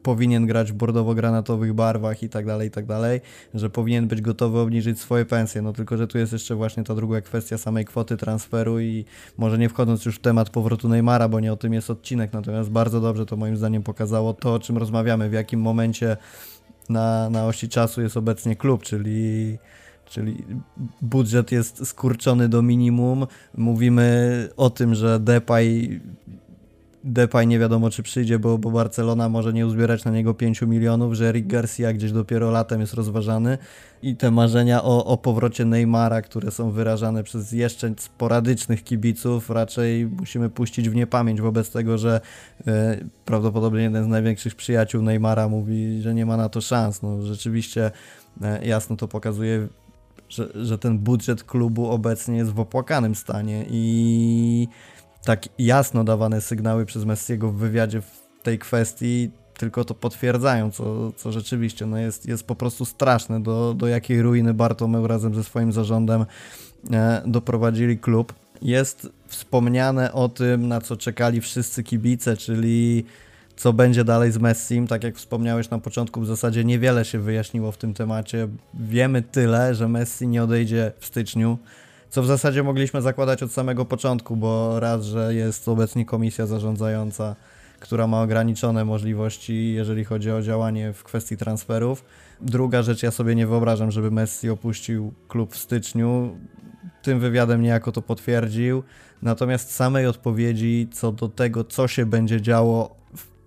powinien 0.05 0.45
grać 0.45 0.71
w 0.71 0.75
bordowo-granatowych 0.75 1.73
barwach 1.73 2.23
i 2.23 2.29
tak 2.29 2.45
dalej, 2.45 2.67
i 2.67 2.71
tak 2.71 2.85
dalej, 2.85 3.21
że 3.53 3.69
powinien 3.69 4.07
być 4.07 4.21
gotowy 4.21 4.59
obniżyć 4.59 4.99
swoje 4.99 5.25
pensje, 5.25 5.61
no 5.61 5.73
tylko, 5.73 5.97
że 5.97 6.07
tu 6.07 6.17
jest 6.17 6.33
jeszcze 6.33 6.55
właśnie 6.55 6.83
ta 6.83 6.95
druga 6.95 7.21
kwestia 7.21 7.57
samej 7.57 7.85
kwoty 7.85 8.17
transferu 8.17 8.79
i 8.79 9.05
może 9.37 9.57
nie 9.57 9.69
wchodząc 9.69 10.05
już 10.05 10.15
w 10.15 10.19
temat 10.19 10.49
powrotu 10.49 10.89
Neymara, 10.89 11.29
bo 11.29 11.39
nie 11.39 11.53
o 11.53 11.57
tym 11.57 11.73
jest 11.73 11.89
odcinek, 11.89 12.33
natomiast 12.33 12.69
bardzo 12.69 13.01
dobrze 13.01 13.25
to 13.25 13.37
moim 13.37 13.57
zdaniem 13.57 13.83
pokazało 13.83 14.33
to, 14.33 14.53
o 14.53 14.59
czym 14.59 14.77
rozmawiamy, 14.77 15.29
w 15.29 15.33
jakim 15.33 15.61
momencie 15.61 16.17
na, 16.89 17.29
na 17.29 17.45
osi 17.45 17.69
czasu 17.69 18.01
jest 18.01 18.17
obecnie 18.17 18.55
klub, 18.55 18.83
czyli 18.83 19.57
czyli 20.05 20.45
budżet 21.01 21.51
jest 21.51 21.87
skurczony 21.87 22.49
do 22.49 22.61
minimum. 22.61 23.27
Mówimy 23.57 24.49
o 24.57 24.69
tym, 24.69 24.95
że 24.95 25.19
Depay 25.19 25.99
Depay 27.05 27.47
nie 27.47 27.59
wiadomo 27.59 27.89
czy 27.89 28.03
przyjdzie, 28.03 28.39
bo, 28.39 28.57
bo 28.57 28.71
Barcelona 28.71 29.29
może 29.29 29.53
nie 29.53 29.67
uzbierać 29.67 30.05
na 30.05 30.11
niego 30.11 30.33
5 30.33 30.61
milionów, 30.61 31.13
że 31.13 31.29
Eric 31.29 31.47
Garcia 31.47 31.93
gdzieś 31.93 32.11
dopiero 32.11 32.51
latem 32.51 32.81
jest 32.81 32.93
rozważany 32.93 33.57
i 34.01 34.15
te 34.15 34.31
marzenia 34.31 34.83
o, 34.83 35.05
o 35.05 35.17
powrocie 35.17 35.65
Neymara, 35.65 36.21
które 36.21 36.51
są 36.51 36.71
wyrażane 36.71 37.23
przez 37.23 37.51
jeszcze 37.51 37.93
sporadycznych 37.97 38.83
kibiców, 38.83 39.49
raczej 39.49 40.05
musimy 40.05 40.49
puścić 40.49 40.89
w 40.89 40.95
niepamięć 40.95 41.41
wobec 41.41 41.71
tego, 41.71 41.97
że 41.97 42.21
e, 42.67 42.97
prawdopodobnie 43.25 43.81
jeden 43.81 44.03
z 44.03 44.07
największych 44.07 44.55
przyjaciół 44.55 45.01
Neymara 45.01 45.49
mówi, 45.49 46.01
że 46.01 46.13
nie 46.13 46.25
ma 46.25 46.37
na 46.37 46.49
to 46.49 46.61
szans. 46.61 47.01
No, 47.01 47.21
rzeczywiście 47.21 47.91
e, 48.41 48.67
jasno 48.67 48.95
to 48.95 49.07
pokazuje 49.07 49.67
że, 50.29 50.47
że 50.55 50.77
ten 50.77 50.99
budżet 50.99 51.43
klubu 51.43 51.89
obecnie 51.89 52.37
jest 52.37 52.51
w 52.51 52.59
opłakanym 52.59 53.15
stanie 53.15 53.65
i 53.69 54.67
tak 55.25 55.49
jasno 55.59 56.03
dawane 56.03 56.41
sygnały 56.41 56.85
przez 56.85 57.05
Messiego 57.05 57.51
w 57.51 57.55
wywiadzie 57.55 58.01
w 58.01 58.43
tej 58.43 58.59
kwestii 58.59 59.31
tylko 59.57 59.85
to 59.85 59.93
potwierdzają, 59.93 60.71
co, 60.71 61.11
co 61.11 61.31
rzeczywiście 61.31 61.85
no 61.85 61.97
jest, 61.97 62.25
jest 62.25 62.47
po 62.47 62.55
prostu 62.55 62.85
straszne, 62.85 63.43
do, 63.43 63.73
do 63.73 63.87
jakiej 63.87 64.21
ruiny 64.21 64.53
Bartomeu 64.53 65.07
razem 65.07 65.35
ze 65.35 65.43
swoim 65.43 65.71
zarządem 65.71 66.25
e, 66.91 67.21
doprowadzili 67.25 67.97
klub. 67.97 68.33
Jest 68.61 69.09
wspomniane 69.27 70.13
o 70.13 70.29
tym, 70.29 70.67
na 70.67 70.81
co 70.81 70.97
czekali 70.97 71.41
wszyscy 71.41 71.83
kibice, 71.83 72.37
czyli 72.37 73.05
co 73.55 73.73
będzie 73.73 74.03
dalej 74.03 74.31
z 74.31 74.37
Messim. 74.37 74.87
Tak 74.87 75.03
jak 75.03 75.15
wspomniałeś 75.15 75.69
na 75.69 75.79
początku, 75.79 76.21
w 76.21 76.27
zasadzie 76.27 76.63
niewiele 76.63 77.05
się 77.05 77.19
wyjaśniło 77.19 77.71
w 77.71 77.77
tym 77.77 77.93
temacie. 77.93 78.47
Wiemy 78.73 79.21
tyle, 79.21 79.75
że 79.75 79.87
Messi 79.87 80.27
nie 80.27 80.43
odejdzie 80.43 80.91
w 80.99 81.05
styczniu, 81.05 81.57
co 82.15 82.21
w 82.21 82.27
zasadzie 82.27 82.63
mogliśmy 82.63 83.01
zakładać 83.01 83.43
od 83.43 83.51
samego 83.51 83.85
początku, 83.85 84.35
bo 84.35 84.79
raz, 84.79 85.05
że 85.05 85.35
jest 85.35 85.67
obecnie 85.67 86.05
komisja 86.05 86.45
zarządzająca, 86.45 87.35
która 87.79 88.07
ma 88.07 88.21
ograniczone 88.21 88.85
możliwości, 88.85 89.73
jeżeli 89.73 90.03
chodzi 90.03 90.31
o 90.31 90.41
działanie 90.41 90.93
w 90.93 91.03
kwestii 91.03 91.37
transferów. 91.37 92.05
Druga 92.41 92.83
rzecz, 92.83 93.03
ja 93.03 93.11
sobie 93.11 93.35
nie 93.35 93.47
wyobrażam, 93.47 93.91
żeby 93.91 94.11
Messi 94.11 94.49
opuścił 94.49 95.13
klub 95.27 95.53
w 95.53 95.57
styczniu. 95.57 96.37
Tym 97.01 97.19
wywiadem 97.19 97.61
niejako 97.61 97.91
to 97.91 98.01
potwierdził. 98.01 98.83
Natomiast 99.21 99.71
samej 99.71 100.07
odpowiedzi 100.07 100.87
co 100.91 101.11
do 101.11 101.29
tego, 101.29 101.63
co 101.63 101.87
się 101.87 102.05
będzie 102.05 102.41
działo 102.41 102.95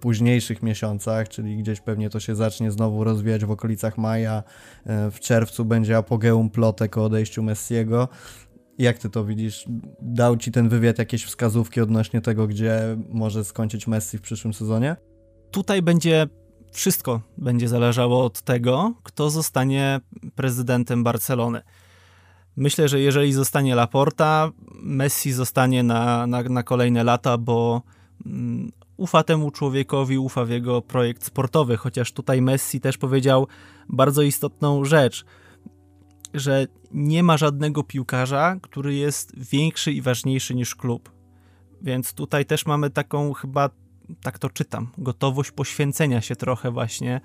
późniejszych 0.00 0.62
miesiącach, 0.62 1.28
czyli 1.28 1.56
gdzieś 1.56 1.80
pewnie 1.80 2.10
to 2.10 2.20
się 2.20 2.34
zacznie 2.34 2.70
znowu 2.70 3.04
rozwijać 3.04 3.44
w 3.44 3.50
okolicach 3.50 3.98
maja, 3.98 4.42
e, 4.86 5.10
w 5.10 5.20
czerwcu 5.20 5.64
będzie 5.64 5.96
apogeum 5.96 6.50
plotek 6.50 6.98
o 6.98 7.04
odejściu 7.04 7.42
Messiego. 7.42 8.08
Jak 8.78 8.98
ty 8.98 9.10
to 9.10 9.24
widzisz? 9.24 9.64
Dał 10.02 10.36
ci 10.36 10.52
ten 10.52 10.68
wywiad 10.68 10.98
jakieś 10.98 11.24
wskazówki 11.24 11.80
odnośnie 11.80 12.20
tego, 12.20 12.46
gdzie 12.46 12.96
może 13.08 13.44
skończyć 13.44 13.86
Messi 13.86 14.18
w 14.18 14.20
przyszłym 14.20 14.54
sezonie? 14.54 14.96
Tutaj 15.50 15.82
będzie 15.82 16.26
wszystko 16.72 17.20
będzie 17.38 17.68
zależało 17.68 18.24
od 18.24 18.42
tego, 18.42 18.94
kto 19.02 19.30
zostanie 19.30 20.00
prezydentem 20.34 21.04
Barcelony. 21.04 21.62
Myślę, 22.56 22.88
że 22.88 23.00
jeżeli 23.00 23.32
zostanie 23.32 23.74
Laporta, 23.74 24.50
Messi 24.82 25.32
zostanie 25.32 25.82
na, 25.82 26.26
na, 26.26 26.42
na 26.42 26.62
kolejne 26.62 27.04
lata, 27.04 27.38
bo 27.38 27.82
mm, 28.26 28.72
ufa 28.96 29.22
temu 29.22 29.50
człowiekowi, 29.50 30.18
ufa 30.18 30.44
w 30.44 30.50
jego 30.50 30.82
projekt 30.82 31.24
sportowy, 31.24 31.76
chociaż 31.76 32.12
tutaj 32.12 32.42
Messi 32.42 32.80
też 32.80 32.98
powiedział 32.98 33.46
bardzo 33.88 34.22
istotną 34.22 34.84
rzecz, 34.84 35.24
że 36.34 36.66
nie 36.92 37.22
ma 37.22 37.36
żadnego 37.36 37.82
piłkarza, 37.82 38.56
który 38.62 38.94
jest 38.94 39.38
większy 39.50 39.92
i 39.92 40.02
ważniejszy 40.02 40.54
niż 40.54 40.74
klub. 40.74 41.12
Więc 41.82 42.14
tutaj 42.14 42.46
też 42.46 42.66
mamy 42.66 42.90
taką 42.90 43.32
chyba, 43.32 43.70
tak 44.22 44.38
to 44.38 44.50
czytam, 44.50 44.88
gotowość 44.98 45.50
poświęcenia 45.50 46.20
się 46.20 46.36
trochę 46.36 46.70
właśnie 46.70 47.20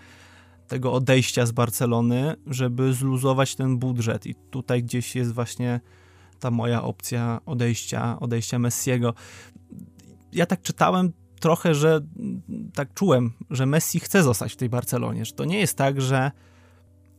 tego 0.67 0.93
odejścia 0.93 1.45
z 1.45 1.51
Barcelony, 1.51 2.35
żeby 2.47 2.93
zluzować 2.93 3.55
ten 3.55 3.77
budżet 3.77 4.25
i 4.25 4.35
tutaj 4.35 4.83
gdzieś 4.83 5.15
jest 5.15 5.33
właśnie 5.33 5.79
ta 6.39 6.51
moja 6.51 6.83
opcja 6.83 7.41
odejścia, 7.45 8.19
odejścia 8.19 8.59
Messiego. 8.59 9.13
Ja 10.31 10.45
tak 10.45 10.61
czytałem 10.61 11.13
trochę, 11.39 11.75
że 11.75 12.01
tak 12.73 12.93
czułem, 12.93 13.31
że 13.49 13.65
Messi 13.65 13.99
chce 13.99 14.23
zostać 14.23 14.53
w 14.53 14.55
tej 14.55 14.69
Barcelonie, 14.69 15.25
że 15.25 15.33
to 15.33 15.45
nie 15.45 15.59
jest 15.59 15.77
tak, 15.77 16.01
że, 16.01 16.31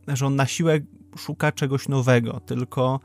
że 0.07 0.25
on 0.25 0.35
na 0.35 0.45
siłę 0.45 0.79
szuka 1.17 1.51
czegoś 1.51 1.87
nowego, 1.87 2.39
tylko 2.39 2.99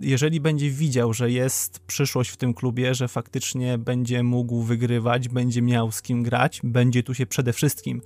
jeżeli 0.00 0.40
będzie 0.40 0.70
widział, 0.70 1.12
że 1.12 1.30
jest 1.30 1.78
przyszłość 1.78 2.30
w 2.30 2.36
tym 2.36 2.54
klubie, 2.54 2.94
że 2.94 3.08
faktycznie 3.08 3.78
będzie 3.78 4.22
mógł 4.22 4.62
wygrywać, 4.62 5.28
będzie 5.28 5.62
miał 5.62 5.92
z 5.92 6.02
kim 6.02 6.22
grać, 6.22 6.60
będzie 6.64 7.02
tu 7.02 7.14
się 7.14 7.26
przede 7.26 7.52
wszystkim 7.52 8.02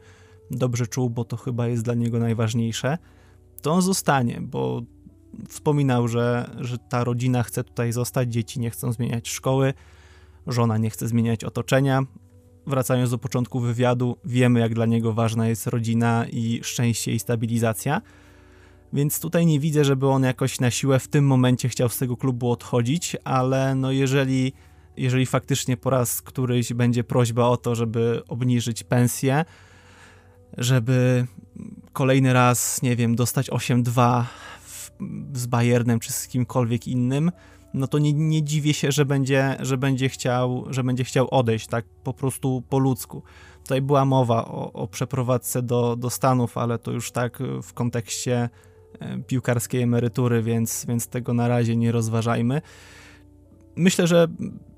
dobrze 0.50 0.86
czuł, 0.86 1.10
bo 1.10 1.24
to 1.24 1.36
chyba 1.36 1.68
jest 1.68 1.82
dla 1.84 1.94
niego 1.94 2.18
najważniejsze, 2.18 2.98
to 3.62 3.72
on 3.72 3.82
zostanie, 3.82 4.40
bo 4.40 4.82
wspominał, 5.48 6.08
że, 6.08 6.50
że 6.60 6.78
ta 6.78 7.04
rodzina 7.04 7.42
chce 7.42 7.64
tutaj 7.64 7.92
zostać, 7.92 8.32
dzieci 8.32 8.60
nie 8.60 8.70
chcą 8.70 8.92
zmieniać 8.92 9.28
szkoły, 9.28 9.74
żona 10.46 10.78
nie 10.78 10.90
chce 10.90 11.08
zmieniać 11.08 11.44
otoczenia. 11.44 12.02
Wracając 12.66 13.10
do 13.10 13.18
początku 13.18 13.60
wywiadu, 13.60 14.16
wiemy, 14.24 14.60
jak 14.60 14.74
dla 14.74 14.86
niego 14.86 15.12
ważna 15.12 15.48
jest 15.48 15.66
rodzina 15.66 16.26
i 16.32 16.60
szczęście 16.62 17.12
i 17.12 17.18
stabilizacja. 17.18 18.02
Więc 18.92 19.20
tutaj 19.20 19.46
nie 19.46 19.60
widzę, 19.60 19.84
żeby 19.84 20.08
on 20.08 20.22
jakoś 20.22 20.60
na 20.60 20.70
siłę 20.70 20.98
w 20.98 21.08
tym 21.08 21.26
momencie 21.26 21.68
chciał 21.68 21.88
z 21.88 21.98
tego 21.98 22.16
klubu 22.16 22.50
odchodzić, 22.50 23.16
ale 23.24 23.74
no 23.74 23.92
jeżeli, 23.92 24.52
jeżeli 24.96 25.26
faktycznie 25.26 25.76
po 25.76 25.90
raz 25.90 26.22
któryś 26.22 26.72
będzie 26.72 27.04
prośba 27.04 27.46
o 27.46 27.56
to, 27.56 27.74
żeby 27.74 28.22
obniżyć 28.28 28.82
pensję, 28.82 29.44
żeby 30.58 31.26
kolejny 31.92 32.32
raz, 32.32 32.82
nie 32.82 32.96
wiem, 32.96 33.16
dostać 33.16 33.50
8-2 33.50 34.24
z 35.32 35.46
Bayernem 35.46 36.00
czy 36.00 36.12
z 36.12 36.28
kimkolwiek 36.28 36.88
innym, 36.88 37.30
no 37.74 37.86
to 37.86 37.98
nie, 37.98 38.12
nie 38.12 38.42
dziwię 38.42 38.74
się, 38.74 38.92
że 38.92 39.04
będzie, 39.04 39.56
że, 39.60 39.78
będzie 39.78 40.08
chciał, 40.08 40.64
że 40.70 40.84
będzie 40.84 41.04
chciał 41.04 41.28
odejść, 41.30 41.66
tak 41.66 41.84
po 42.04 42.14
prostu 42.14 42.62
po 42.68 42.78
ludzku. 42.78 43.22
Tutaj 43.62 43.82
była 43.82 44.04
mowa 44.04 44.44
o, 44.44 44.72
o 44.72 44.88
przeprowadzce 44.88 45.62
do, 45.62 45.96
do 45.96 46.10
Stanów, 46.10 46.58
ale 46.58 46.78
to 46.78 46.90
już 46.90 47.12
tak 47.12 47.38
w 47.62 47.72
kontekście 47.72 48.48
e, 49.00 49.18
piłkarskiej 49.18 49.82
emerytury, 49.82 50.42
więc, 50.42 50.86
więc 50.88 51.08
tego 51.08 51.34
na 51.34 51.48
razie 51.48 51.76
nie 51.76 51.92
rozważajmy. 51.92 52.62
Myślę, 53.76 54.06
że 54.06 54.28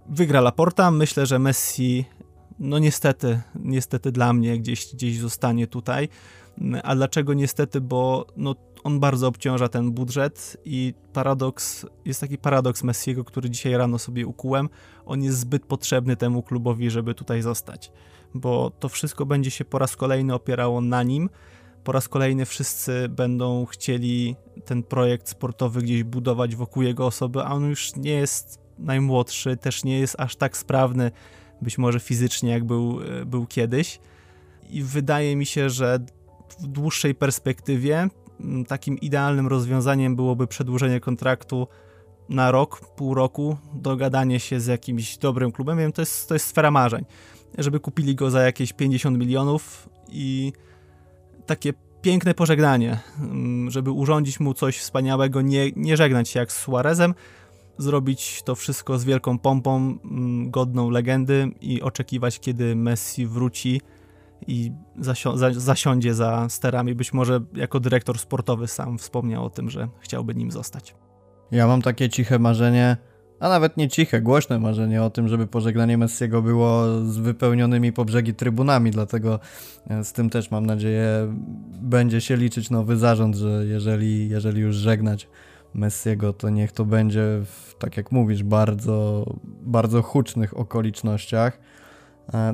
wygra 0.08 0.40
Laporta, 0.40 0.90
myślę, 0.90 1.26
że 1.26 1.38
Messi 1.38 2.04
no 2.58 2.78
niestety, 2.78 3.40
niestety 3.54 4.12
dla 4.12 4.32
mnie 4.32 4.58
gdzieś, 4.58 4.94
gdzieś 4.94 5.18
zostanie 5.18 5.66
tutaj. 5.66 6.08
A 6.82 6.94
dlaczego 6.94 7.34
niestety? 7.34 7.80
Bo 7.80 8.26
no, 8.36 8.54
on 8.86 9.00
bardzo 9.00 9.28
obciąża 9.28 9.68
ten 9.68 9.92
budżet 9.92 10.56
i 10.64 10.94
paradoks, 11.12 11.86
jest 12.04 12.20
taki 12.20 12.38
paradoks 12.38 12.84
Messiego, 12.84 13.24
który 13.24 13.50
dzisiaj 13.50 13.76
rano 13.76 13.98
sobie 13.98 14.26
ukułem. 14.26 14.68
On 15.06 15.22
jest 15.22 15.38
zbyt 15.38 15.66
potrzebny 15.66 16.16
temu 16.16 16.42
klubowi, 16.42 16.90
żeby 16.90 17.14
tutaj 17.14 17.42
zostać, 17.42 17.92
bo 18.34 18.70
to 18.70 18.88
wszystko 18.88 19.26
będzie 19.26 19.50
się 19.50 19.64
po 19.64 19.78
raz 19.78 19.96
kolejny 19.96 20.34
opierało 20.34 20.80
na 20.80 21.02
nim. 21.02 21.30
Po 21.84 21.92
raz 21.92 22.08
kolejny 22.08 22.46
wszyscy 22.46 23.08
będą 23.08 23.66
chcieli 23.66 24.36
ten 24.64 24.82
projekt 24.82 25.28
sportowy 25.28 25.82
gdzieś 25.82 26.04
budować 26.04 26.56
wokół 26.56 26.82
jego 26.82 27.06
osoby, 27.06 27.42
a 27.42 27.52
on 27.52 27.68
już 27.68 27.96
nie 27.96 28.12
jest 28.12 28.60
najmłodszy, 28.78 29.56
też 29.56 29.84
nie 29.84 29.98
jest 29.98 30.16
aż 30.18 30.36
tak 30.36 30.56
sprawny, 30.56 31.10
być 31.62 31.78
może 31.78 32.00
fizycznie, 32.00 32.50
jak 32.50 32.64
był, 32.64 32.98
był 33.26 33.46
kiedyś. 33.46 34.00
I 34.70 34.82
wydaje 34.82 35.36
mi 35.36 35.46
się, 35.46 35.70
że 35.70 35.98
w 36.60 36.66
dłuższej 36.66 37.14
perspektywie 37.14 38.08
takim 38.68 38.98
idealnym 38.98 39.46
rozwiązaniem 39.46 40.16
byłoby 40.16 40.46
przedłużenie 40.46 41.00
kontraktu 41.00 41.68
na 42.28 42.50
rok, 42.50 42.80
pół 42.96 43.14
roku, 43.14 43.56
dogadanie 43.74 44.40
się 44.40 44.60
z 44.60 44.66
jakimś 44.66 45.18
dobrym 45.18 45.52
klubem. 45.52 45.78
Wiem, 45.78 45.92
to 45.92 46.02
jest, 46.02 46.28
to 46.28 46.34
jest 46.34 46.46
sfera 46.46 46.70
marzeń. 46.70 47.04
Żeby 47.58 47.80
kupili 47.80 48.14
go 48.14 48.30
za 48.30 48.42
jakieś 48.42 48.72
50 48.72 49.18
milionów 49.18 49.88
i 50.08 50.52
takie 51.46 51.72
piękne 52.02 52.34
pożegnanie, 52.34 52.98
żeby 53.68 53.90
urządzić 53.90 54.40
mu 54.40 54.54
coś 54.54 54.78
wspaniałego, 54.78 55.42
nie, 55.42 55.70
nie 55.76 55.96
żegnać 55.96 56.28
się 56.28 56.40
jak 56.40 56.52
z 56.52 56.58
Suarezem, 56.58 57.14
zrobić 57.78 58.42
to 58.42 58.54
wszystko 58.54 58.98
z 58.98 59.04
wielką 59.04 59.38
pompą, 59.38 59.98
godną 60.46 60.90
legendy 60.90 61.50
i 61.60 61.82
oczekiwać, 61.82 62.40
kiedy 62.40 62.76
Messi 62.76 63.26
wróci 63.26 63.80
i 64.46 64.72
zasio 64.98 65.36
za 65.36 65.52
zasiądzie 65.52 66.14
za 66.14 66.46
sterami. 66.48 66.94
Być 66.94 67.12
może 67.12 67.40
jako 67.54 67.80
dyrektor 67.80 68.18
sportowy 68.18 68.66
sam 68.66 68.98
wspomniał 68.98 69.44
o 69.44 69.50
tym, 69.50 69.70
że 69.70 69.88
chciałby 70.00 70.34
nim 70.34 70.50
zostać. 70.50 70.94
Ja 71.50 71.66
mam 71.66 71.82
takie 71.82 72.08
ciche 72.08 72.38
marzenie, 72.38 72.96
a 73.40 73.48
nawet 73.48 73.76
nie 73.76 73.88
ciche, 73.88 74.20
głośne 74.20 74.58
marzenie 74.58 75.02
o 75.02 75.10
tym, 75.10 75.28
żeby 75.28 75.46
pożegnanie 75.46 75.98
Messiego 75.98 76.42
było 76.42 76.84
z 77.04 77.18
wypełnionymi 77.18 77.92
po 77.92 78.04
brzegi 78.04 78.34
trybunami, 78.34 78.90
dlatego 78.90 79.40
e, 79.90 80.04
z 80.04 80.12
tym 80.12 80.30
też 80.30 80.50
mam 80.50 80.66
nadzieję 80.66 81.34
będzie 81.80 82.20
się 82.20 82.36
liczyć 82.36 82.70
nowy 82.70 82.96
zarząd, 82.96 83.36
że 83.36 83.66
jeżeli, 83.66 84.28
jeżeli 84.28 84.60
już 84.60 84.76
żegnać 84.76 85.28
Messiego, 85.74 86.32
to 86.32 86.50
niech 86.50 86.72
to 86.72 86.84
będzie 86.84 87.42
w, 87.44 87.74
tak 87.78 87.96
jak 87.96 88.12
mówisz, 88.12 88.42
bardzo, 88.42 89.26
bardzo 89.62 90.02
hucznych 90.02 90.56
okolicznościach 90.56 91.58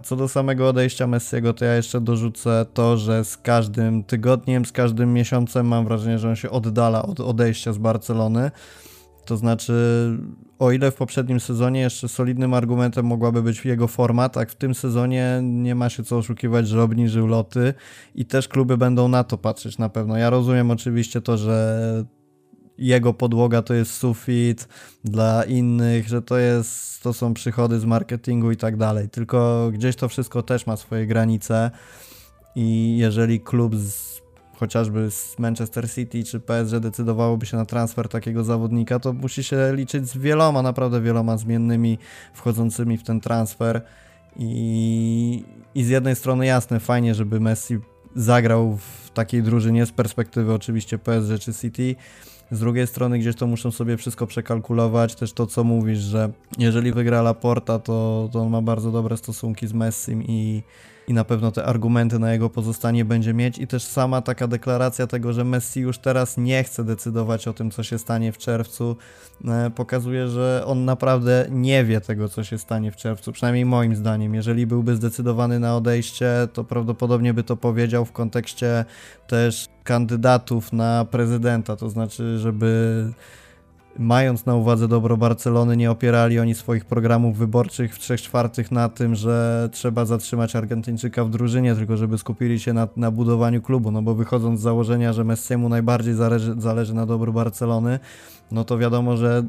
co 0.02 0.16
do 0.16 0.28
samego 0.28 0.68
odejścia 0.68 1.06
Messiego, 1.06 1.52
to 1.52 1.64
ja 1.64 1.74
jeszcze 1.74 2.00
dorzucę 2.00 2.66
to, 2.74 2.96
że 2.96 3.24
z 3.24 3.36
każdym 3.36 4.04
tygodniem, 4.04 4.64
z 4.64 4.72
każdym 4.72 5.12
miesiącem 5.12 5.66
mam 5.66 5.84
wrażenie, 5.84 6.18
że 6.18 6.28
on 6.28 6.36
się 6.36 6.50
oddala 6.50 7.02
od 7.02 7.20
odejścia 7.20 7.72
z 7.72 7.78
Barcelony. 7.78 8.50
To 9.24 9.36
znaczy, 9.36 9.72
o 10.58 10.72
ile 10.72 10.90
w 10.90 10.94
poprzednim 10.94 11.40
sezonie 11.40 11.80
jeszcze 11.80 12.08
solidnym 12.08 12.54
argumentem 12.54 13.06
mogłaby 13.06 13.42
być 13.42 13.64
jego 13.64 13.88
forma, 13.88 14.28
tak 14.28 14.50
w 14.50 14.54
tym 14.54 14.74
sezonie 14.74 15.40
nie 15.42 15.74
ma 15.74 15.88
się 15.88 16.04
co 16.04 16.18
oszukiwać, 16.18 16.68
że 16.68 16.82
obniżył 16.82 17.26
loty 17.26 17.74
i 18.14 18.24
też 18.24 18.48
kluby 18.48 18.76
będą 18.76 19.08
na 19.08 19.24
to 19.24 19.38
patrzeć 19.38 19.78
na 19.78 19.88
pewno. 19.88 20.16
Ja 20.16 20.30
rozumiem 20.30 20.70
oczywiście 20.70 21.20
to, 21.20 21.36
że 21.36 22.04
jego 22.86 23.14
podłoga 23.14 23.62
to 23.62 23.74
jest 23.74 23.94
sufit, 23.94 24.68
dla 25.04 25.44
innych, 25.44 26.08
że 26.08 26.22
to 26.22 26.38
jest, 26.38 27.02
to 27.02 27.12
są 27.12 27.34
przychody 27.34 27.80
z 27.80 27.84
marketingu 27.84 28.50
i 28.50 28.56
tak 28.56 28.76
dalej. 28.76 29.08
Tylko 29.08 29.70
gdzieś 29.72 29.96
to 29.96 30.08
wszystko 30.08 30.42
też 30.42 30.66
ma 30.66 30.76
swoje 30.76 31.06
granice 31.06 31.70
i 32.56 32.96
jeżeli 32.98 33.40
klub 33.40 33.76
z, 33.76 34.22
chociażby 34.56 35.10
z 35.10 35.38
Manchester 35.38 35.90
City 35.90 36.24
czy 36.24 36.40
PSG 36.40 36.78
decydowałoby 36.80 37.46
się 37.46 37.56
na 37.56 37.64
transfer 37.64 38.08
takiego 38.08 38.44
zawodnika, 38.44 38.98
to 38.98 39.12
musi 39.12 39.44
się 39.44 39.72
liczyć 39.74 40.08
z 40.08 40.16
wieloma, 40.16 40.62
naprawdę 40.62 41.00
wieloma 41.00 41.36
zmiennymi 41.36 41.98
wchodzącymi 42.34 42.98
w 42.98 43.02
ten 43.02 43.20
transfer. 43.20 43.82
I, 44.36 45.44
I 45.74 45.84
z 45.84 45.88
jednej 45.88 46.16
strony 46.16 46.46
jasne, 46.46 46.80
fajnie, 46.80 47.14
żeby 47.14 47.40
Messi 47.40 47.78
zagrał 48.16 48.76
w 48.76 49.10
takiej 49.10 49.42
drużynie 49.42 49.86
z 49.86 49.92
perspektywy 49.92 50.52
oczywiście 50.52 50.98
PSG 50.98 51.38
czy 51.40 51.54
City, 51.54 51.94
z 52.52 52.60
drugiej 52.60 52.86
strony 52.86 53.18
gdzieś 53.18 53.36
to 53.36 53.46
muszą 53.46 53.70
sobie 53.70 53.96
wszystko 53.96 54.26
przekalkulować, 54.26 55.14
też 55.14 55.32
to 55.32 55.46
co 55.46 55.64
mówisz, 55.64 55.98
że 55.98 56.32
jeżeli 56.58 56.92
wygra 56.92 57.22
Laporta, 57.22 57.78
to, 57.78 58.28
to 58.32 58.40
on 58.40 58.50
ma 58.50 58.62
bardzo 58.62 58.90
dobre 58.90 59.16
stosunki 59.16 59.66
z 59.66 59.72
Messim 59.72 60.22
i 60.22 60.62
i 61.08 61.14
na 61.14 61.24
pewno 61.24 61.52
te 61.52 61.64
argumenty 61.64 62.18
na 62.18 62.32
jego 62.32 62.50
pozostanie 62.50 63.04
będzie 63.04 63.34
mieć. 63.34 63.58
I 63.58 63.66
też 63.66 63.84
sama 63.84 64.22
taka 64.22 64.48
deklaracja 64.48 65.06
tego, 65.06 65.32
że 65.32 65.44
Messi 65.44 65.80
już 65.80 65.98
teraz 65.98 66.36
nie 66.36 66.64
chce 66.64 66.84
decydować 66.84 67.48
o 67.48 67.52
tym, 67.52 67.70
co 67.70 67.82
się 67.82 67.98
stanie 67.98 68.32
w 68.32 68.38
czerwcu, 68.38 68.96
e, 69.48 69.70
pokazuje, 69.70 70.28
że 70.28 70.62
on 70.66 70.84
naprawdę 70.84 71.46
nie 71.50 71.84
wie 71.84 72.00
tego, 72.00 72.28
co 72.28 72.44
się 72.44 72.58
stanie 72.58 72.92
w 72.92 72.96
czerwcu, 72.96 73.32
przynajmniej 73.32 73.64
moim 73.64 73.96
zdaniem. 73.96 74.34
Jeżeli 74.34 74.66
byłby 74.66 74.96
zdecydowany 74.96 75.58
na 75.58 75.76
odejście, 75.76 76.48
to 76.52 76.64
prawdopodobnie 76.64 77.34
by 77.34 77.42
to 77.42 77.56
powiedział 77.56 78.04
w 78.04 78.12
kontekście 78.12 78.84
też 79.26 79.68
kandydatów 79.84 80.72
na 80.72 81.04
prezydenta, 81.04 81.76
to 81.76 81.90
znaczy, 81.90 82.38
żeby 82.38 83.04
mając 83.98 84.46
na 84.46 84.54
uwadze 84.54 84.88
dobro 84.88 85.16
Barcelony, 85.16 85.76
nie 85.76 85.90
opierali 85.90 86.38
oni 86.38 86.54
swoich 86.54 86.84
programów 86.84 87.36
wyborczych 87.36 87.94
w 87.94 87.98
trzech 87.98 88.22
czwartych 88.22 88.72
na 88.72 88.88
tym, 88.88 89.14
że 89.14 89.68
trzeba 89.72 90.04
zatrzymać 90.04 90.56
Argentyńczyka 90.56 91.24
w 91.24 91.30
drużynie, 91.30 91.74
tylko 91.74 91.96
żeby 91.96 92.18
skupili 92.18 92.60
się 92.60 92.72
na, 92.72 92.88
na 92.96 93.10
budowaniu 93.10 93.62
klubu, 93.62 93.90
no 93.90 94.02
bo 94.02 94.14
wychodząc 94.14 94.60
z 94.60 94.62
założenia, 94.62 95.12
że 95.12 95.24
Messiemu 95.24 95.68
najbardziej 95.68 96.14
zależy, 96.14 96.54
zależy 96.58 96.94
na 96.94 97.06
dobru 97.06 97.32
Barcelony, 97.32 97.98
no 98.52 98.64
to 98.64 98.78
wiadomo, 98.78 99.16
że 99.16 99.42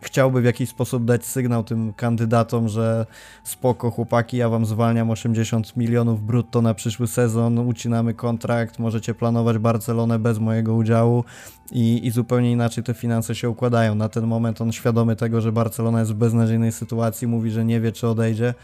chciałby 0.00 0.40
w 0.40 0.44
jakiś 0.44 0.68
sposób 0.68 1.04
dać 1.04 1.26
sygnał 1.26 1.64
tym 1.64 1.92
kandydatom, 1.92 2.68
że 2.68 3.06
spoko 3.44 3.90
chłopaki, 3.90 4.36
ja 4.36 4.48
wam 4.48 4.66
zwalniam 4.66 5.10
80 5.10 5.76
milionów 5.76 6.26
brutto 6.26 6.62
na 6.62 6.74
przyszły 6.74 7.06
sezon, 7.06 7.58
ucinamy 7.58 8.14
kontrakt, 8.14 8.78
możecie 8.78 9.14
planować 9.14 9.58
Barcelonę 9.58 10.18
bez 10.18 10.38
mojego 10.38 10.74
udziału 10.74 11.24
i, 11.72 12.06
i 12.06 12.10
zupełnie 12.10 12.52
inaczej 12.52 12.84
te 12.84 12.94
finanse 12.94 13.34
się 13.34 13.50
układają. 13.50 13.94
Na 13.94 14.08
ten 14.08 14.26
moment 14.26 14.60
on 14.60 14.72
świadomy 14.72 15.16
tego, 15.16 15.40
że 15.40 15.52
Barcelona 15.52 16.00
jest 16.00 16.12
w 16.12 16.16
beznadziejnej 16.16 16.72
sytuacji, 16.72 17.26
mówi, 17.26 17.50
że 17.50 17.64
nie 17.64 17.80
wie 17.80 17.92
czy 17.92 18.08
odejdzie. 18.08 18.54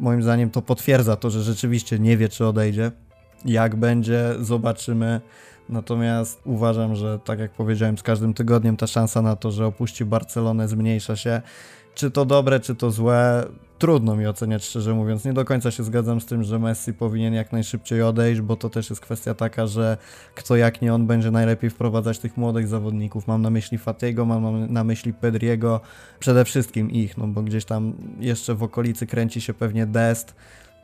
Moim 0.00 0.22
zdaniem 0.22 0.50
to 0.50 0.62
potwierdza 0.62 1.16
to, 1.16 1.30
że 1.30 1.42
rzeczywiście 1.42 1.98
nie 1.98 2.16
wie 2.16 2.28
czy 2.28 2.46
odejdzie. 2.46 2.92
Jak 3.44 3.76
będzie, 3.76 4.34
zobaczymy. 4.40 5.20
Natomiast 5.68 6.40
uważam, 6.44 6.94
że 6.94 7.18
tak 7.18 7.38
jak 7.38 7.50
powiedziałem, 7.50 7.98
z 7.98 8.02
każdym 8.02 8.34
tygodniem 8.34 8.76
ta 8.76 8.86
szansa 8.86 9.22
na 9.22 9.36
to, 9.36 9.50
że 9.50 9.66
opuści 9.66 10.04
Barcelonę 10.04 10.68
zmniejsza 10.68 11.16
się. 11.16 11.42
Czy 11.94 12.10
to 12.10 12.24
dobre, 12.24 12.60
czy 12.60 12.74
to 12.74 12.90
złe, 12.90 13.44
trudno 13.78 14.16
mi 14.16 14.26
oceniać 14.26 14.64
szczerze 14.64 14.94
mówiąc. 14.94 15.24
Nie 15.24 15.32
do 15.32 15.44
końca 15.44 15.70
się 15.70 15.82
zgadzam 15.82 16.20
z 16.20 16.26
tym, 16.26 16.44
że 16.44 16.58
Messi 16.58 16.94
powinien 16.94 17.34
jak 17.34 17.52
najszybciej 17.52 18.02
odejść, 18.02 18.40
bo 18.40 18.56
to 18.56 18.70
też 18.70 18.90
jest 18.90 19.02
kwestia 19.02 19.34
taka, 19.34 19.66
że 19.66 19.96
kto 20.34 20.56
jak 20.56 20.82
nie 20.82 20.94
on 20.94 21.06
będzie 21.06 21.30
najlepiej 21.30 21.70
wprowadzać 21.70 22.18
tych 22.18 22.36
młodych 22.36 22.68
zawodników. 22.68 23.26
Mam 23.26 23.42
na 23.42 23.50
myśli 23.50 23.78
Fatiego, 23.78 24.24
mam 24.24 24.72
na 24.72 24.84
myśli 24.84 25.12
Pedriego, 25.12 25.80
przede 26.18 26.44
wszystkim 26.44 26.90
ich, 26.90 27.18
no 27.18 27.26
bo 27.26 27.42
gdzieś 27.42 27.64
tam 27.64 27.92
jeszcze 28.20 28.54
w 28.54 28.62
okolicy 28.62 29.06
kręci 29.06 29.40
się 29.40 29.54
pewnie 29.54 29.86
Dest, 29.86 30.34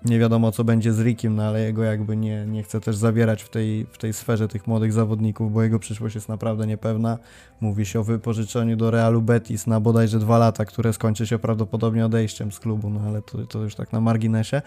nie 0.05 0.19
wiadomo 0.19 0.53
co 0.53 0.65
będzie 0.65 0.93
z 0.93 1.01
Rickiem, 1.01 1.37
no 1.37 1.43
ale 1.43 1.61
jego 1.61 1.83
jakby 1.83 2.17
nie, 2.17 2.47
nie 2.47 2.63
chcę 2.63 2.81
też 2.81 2.97
zawierać 2.97 3.43
w 3.43 3.49
tej, 3.49 3.87
w 3.93 3.99
tej 3.99 4.13
sferze 4.13 4.49
tych 4.49 4.67
młodych 4.67 4.93
zawodników, 4.93 5.53
bo 5.53 5.63
jego 5.63 5.79
przyszłość 5.79 6.15
jest 6.15 6.29
naprawdę 6.29 6.67
niepewna. 6.67 7.19
Mówi 7.61 7.87
się 7.87 8.01
o 8.01 8.05
wypożyczeniu 8.05 8.77
do 8.77 8.91
Realu 8.91 9.23
Betis 9.23 9.67
na 9.67 9.81
bodajże 9.81 10.19
dwa 10.19 10.39
lata, 10.39 10.65
które 10.65 10.93
skończy 10.93 11.27
się 11.27 11.39
prawdopodobnie 11.39 12.07
odejściem 12.07 12.53
z 12.53 12.61
klubu, 12.61 12.91
no 12.91 13.01
ale 13.01 13.23
to, 13.23 13.47
to 13.47 13.63
już 13.63 13.75
tak 13.75 13.93
na 13.93 14.01
marginesie. 14.01 14.63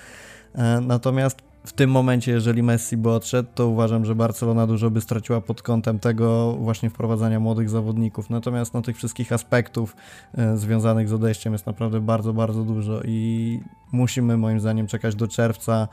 E, 0.56 0.82
natomiast 0.82 1.51
w 1.64 1.74
tym 1.74 1.90
momencie, 1.90 2.32
jeżeli 2.32 2.64
Messi 2.64 2.98
by 2.98 3.10
odszedł, 3.10 3.50
to 3.56 3.68
uważam, 3.68 4.06
że 4.06 4.16
Barcelona 4.16 4.68
dużo 4.68 4.90
by 4.90 5.02
straciła 5.02 5.42
pod 5.42 5.62
kątem 5.62 6.00
tego 6.00 6.54
właśnie 6.54 6.90
wprowadzania 6.90 7.40
młodych 7.40 7.70
zawodników. 7.70 8.30
Natomiast 8.30 8.74
no, 8.74 8.82
tych 8.82 8.98
wszystkich 8.98 9.32
aspektów 9.32 9.96
e, 10.38 10.58
związanych 10.58 11.10
z 11.10 11.14
odejściem 11.14 11.54
jest 11.54 11.66
naprawdę 11.66 12.00
bardzo, 12.00 12.34
bardzo 12.34 12.64
dużo 12.64 13.02
i 13.06 13.60
musimy 13.92 14.38
moim 14.38 14.60
zdaniem 14.60 14.88
czekać 14.88 15.16
do 15.16 15.28
czerwca. 15.28 15.88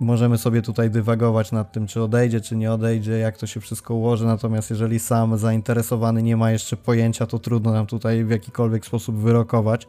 Możemy 0.00 0.38
sobie 0.38 0.62
tutaj 0.62 0.90
dywagować 0.90 1.52
nad 1.52 1.72
tym, 1.72 1.86
czy 1.86 2.02
odejdzie, 2.02 2.40
czy 2.40 2.56
nie 2.56 2.72
odejdzie, 2.72 3.18
jak 3.18 3.36
to 3.36 3.46
się 3.46 3.60
wszystko 3.60 3.94
ułoży. 3.94 4.26
Natomiast 4.26 4.70
jeżeli 4.70 4.98
sam 4.98 5.38
zainteresowany 5.38 6.22
nie 6.22 6.36
ma 6.36 6.50
jeszcze 6.50 6.76
pojęcia, 6.76 7.26
to 7.26 7.38
trudno 7.38 7.72
nam 7.72 7.86
tutaj 7.86 8.24
w 8.24 8.30
jakikolwiek 8.30 8.86
sposób 8.86 9.16
wyrokować. 9.16 9.86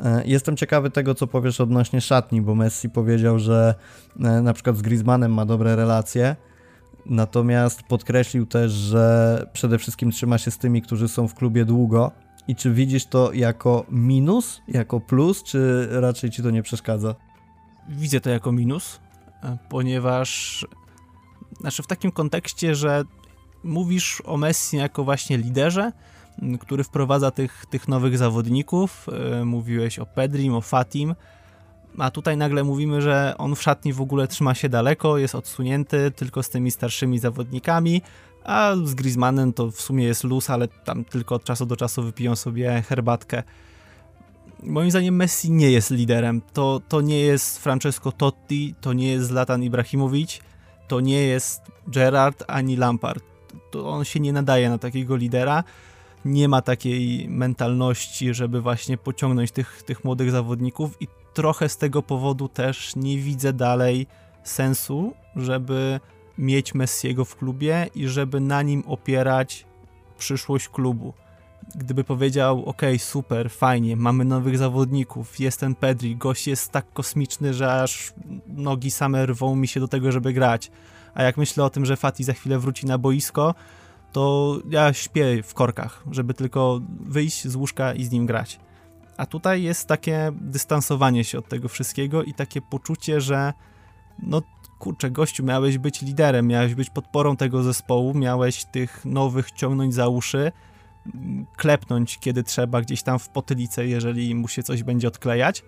E, 0.00 0.22
jestem 0.24 0.56
ciekawy 0.56 0.90
tego, 0.90 1.14
co 1.14 1.26
powiesz 1.26 1.60
odnośnie 1.60 2.00
szatni, 2.00 2.42
bo 2.42 2.54
Messi 2.54 2.90
powiedział, 2.90 3.38
że 3.38 3.74
e, 4.20 4.42
na 4.42 4.52
przykład 4.52 4.76
z 4.76 4.82
Griezmannem 4.82 5.34
ma 5.34 5.46
dobre 5.46 5.76
relacje, 5.76 6.36
natomiast 7.06 7.82
podkreślił 7.82 8.46
też, 8.46 8.72
że 8.72 9.46
przede 9.52 9.78
wszystkim 9.78 10.10
trzyma 10.10 10.38
się 10.38 10.50
z 10.50 10.58
tymi, 10.58 10.82
którzy 10.82 11.08
są 11.08 11.28
w 11.28 11.34
klubie 11.34 11.64
długo. 11.64 12.12
I 12.48 12.56
czy 12.56 12.72
widzisz 12.72 13.06
to 13.06 13.32
jako 13.32 13.86
minus, 13.90 14.60
jako 14.68 15.00
plus, 15.00 15.42
czy 15.42 15.88
raczej 15.90 16.30
ci 16.30 16.42
to 16.42 16.50
nie 16.50 16.62
przeszkadza? 16.62 17.14
Widzę 17.88 18.20
to 18.20 18.30
jako 18.30 18.52
minus, 18.52 19.00
e, 19.42 19.58
ponieważ 19.68 20.66
znaczy 21.60 21.82
w 21.82 21.86
takim 21.86 22.10
kontekście, 22.10 22.74
że 22.74 23.04
mówisz 23.64 24.22
o 24.24 24.36
Messi 24.36 24.76
jako 24.76 25.04
właśnie 25.04 25.38
liderze, 25.38 25.92
który 26.60 26.84
wprowadza 26.84 27.30
tych, 27.30 27.66
tych 27.70 27.88
nowych 27.88 28.18
zawodników. 28.18 29.06
E, 29.40 29.44
mówiłeś 29.44 29.98
o 29.98 30.06
Pedrim, 30.06 30.54
o 30.54 30.60
Fatim, 30.60 31.14
a 31.98 32.10
tutaj 32.10 32.36
nagle 32.36 32.64
mówimy, 32.64 33.02
że 33.02 33.34
on 33.38 33.56
w 33.56 33.62
szatni 33.62 33.92
w 33.92 34.00
ogóle 34.00 34.28
trzyma 34.28 34.54
się 34.54 34.68
daleko, 34.68 35.18
jest 35.18 35.34
odsunięty 35.34 36.10
tylko 36.10 36.42
z 36.42 36.48
tymi 36.50 36.70
starszymi 36.70 37.18
zawodnikami, 37.18 38.02
a 38.44 38.72
z 38.84 38.94
Griezmannem 38.94 39.52
to 39.52 39.70
w 39.70 39.80
sumie 39.80 40.04
jest 40.04 40.24
luz, 40.24 40.50
ale 40.50 40.68
tam 40.68 41.04
tylko 41.04 41.34
od 41.34 41.44
czasu 41.44 41.66
do 41.66 41.76
czasu 41.76 42.02
wypiją 42.02 42.36
sobie 42.36 42.82
herbatkę. 42.88 43.42
Moim 44.62 44.90
zdaniem 44.90 45.16
Messi 45.16 45.50
nie 45.50 45.70
jest 45.70 45.90
liderem. 45.90 46.42
To, 46.52 46.80
to 46.88 47.00
nie 47.00 47.20
jest 47.20 47.58
Francesco 47.58 48.12
Totti, 48.12 48.74
to 48.80 48.92
nie 48.92 49.08
jest 49.08 49.26
Zlatan 49.26 49.62
Ibrahimowicz, 49.62 50.40
to 50.88 51.00
nie 51.00 51.22
jest 51.22 51.62
Gerard 51.86 52.44
ani 52.46 52.76
Lampard. 52.76 53.24
To 53.70 53.88
on 53.88 54.04
się 54.04 54.20
nie 54.20 54.32
nadaje 54.32 54.70
na 54.70 54.78
takiego 54.78 55.16
lidera 55.16 55.64
nie 56.24 56.48
ma 56.48 56.62
takiej 56.62 57.28
mentalności, 57.28 58.34
żeby 58.34 58.60
właśnie 58.60 58.96
pociągnąć 58.96 59.52
tych, 59.52 59.82
tych 59.82 60.04
młodych 60.04 60.30
zawodników 60.30 61.02
i 61.02 61.08
trochę 61.34 61.68
z 61.68 61.76
tego 61.76 62.02
powodu 62.02 62.48
też 62.48 62.96
nie 62.96 63.18
widzę 63.18 63.52
dalej 63.52 64.06
sensu, 64.44 65.12
żeby 65.36 66.00
mieć 66.38 66.74
Messiego 66.74 67.24
w 67.24 67.36
klubie 67.36 67.86
i 67.94 68.08
żeby 68.08 68.40
na 68.40 68.62
nim 68.62 68.82
opierać 68.86 69.66
przyszłość 70.18 70.68
klubu. 70.68 71.12
Gdyby 71.74 72.04
powiedział, 72.04 72.64
ok, 72.64 72.82
super, 72.98 73.50
fajnie, 73.50 73.96
mamy 73.96 74.24
nowych 74.24 74.58
zawodników, 74.58 75.40
jest 75.40 75.60
ten 75.60 75.74
Pedri, 75.74 76.16
gość 76.16 76.46
jest 76.46 76.70
tak 76.70 76.92
kosmiczny, 76.92 77.54
że 77.54 77.82
aż 77.82 78.12
nogi 78.46 78.90
same 78.90 79.26
rwą 79.26 79.56
mi 79.56 79.68
się 79.68 79.80
do 79.80 79.88
tego, 79.88 80.12
żeby 80.12 80.32
grać. 80.32 80.70
A 81.14 81.22
jak 81.22 81.36
myślę 81.36 81.64
o 81.64 81.70
tym, 81.70 81.86
że 81.86 81.96
Fati 81.96 82.24
za 82.24 82.32
chwilę 82.32 82.58
wróci 82.58 82.86
na 82.86 82.98
boisko, 82.98 83.54
to 84.12 84.56
ja 84.70 84.92
śpię 84.92 85.42
w 85.42 85.54
korkach, 85.54 86.04
żeby 86.10 86.34
tylko 86.34 86.80
wyjść 87.00 87.48
z 87.48 87.56
łóżka 87.56 87.94
i 87.94 88.04
z 88.04 88.10
nim 88.10 88.26
grać. 88.26 88.60
A 89.16 89.26
tutaj 89.26 89.62
jest 89.62 89.86
takie 89.86 90.32
dystansowanie 90.40 91.24
się 91.24 91.38
od 91.38 91.48
tego 91.48 91.68
wszystkiego 91.68 92.22
i 92.22 92.34
takie 92.34 92.60
poczucie, 92.60 93.20
że 93.20 93.52
no 94.22 94.42
kurczę, 94.78 95.10
gościu, 95.10 95.44
miałeś 95.44 95.78
być 95.78 96.02
liderem, 96.02 96.46
miałeś 96.46 96.74
być 96.74 96.90
podporą 96.90 97.36
tego 97.36 97.62
zespołu, 97.62 98.14
miałeś 98.14 98.64
tych 98.64 99.04
nowych 99.04 99.50
ciągnąć 99.50 99.94
za 99.94 100.08
uszy, 100.08 100.52
klepnąć 101.56 102.18
kiedy 102.18 102.42
trzeba, 102.42 102.80
gdzieś 102.80 103.02
tam 103.02 103.18
w 103.18 103.28
potylicę, 103.28 103.86
jeżeli 103.86 104.34
mu 104.34 104.48
się 104.48 104.62
coś 104.62 104.82
będzie 104.82 105.08
odklejać. 105.08 105.62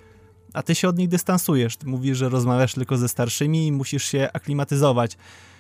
a 0.55 0.63
ty 0.63 0.75
się 0.75 0.89
od 0.89 0.99
nich 0.99 1.09
dystansujesz. 1.09 1.77
Ty 1.77 1.87
mówisz, 1.87 2.19
że 2.19 2.29
rozmawiasz 2.29 2.75
tylko 2.75 2.97
ze 2.97 3.09
starszymi 3.09 3.67
i 3.67 3.73
musisz 3.73 4.05
się 4.05 4.29
aklimatyzować. 4.33 5.17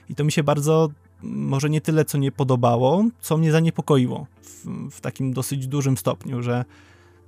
I 0.08 0.14
to 0.14 0.24
mi 0.24 0.32
się 0.32 0.42
bardzo, 0.42 0.88
może 1.22 1.70
nie 1.70 1.80
tyle 1.80 2.04
co 2.04 2.18
nie 2.18 2.33
podobało, 2.33 3.04
co 3.20 3.37
mnie 3.37 3.52
zaniepokoiło 3.52 4.26
w, 4.42 4.66
w 4.90 5.00
takim 5.00 5.33
dosyć 5.33 5.66
dużym 5.66 5.96
stopniu, 5.96 6.42
że 6.42 6.64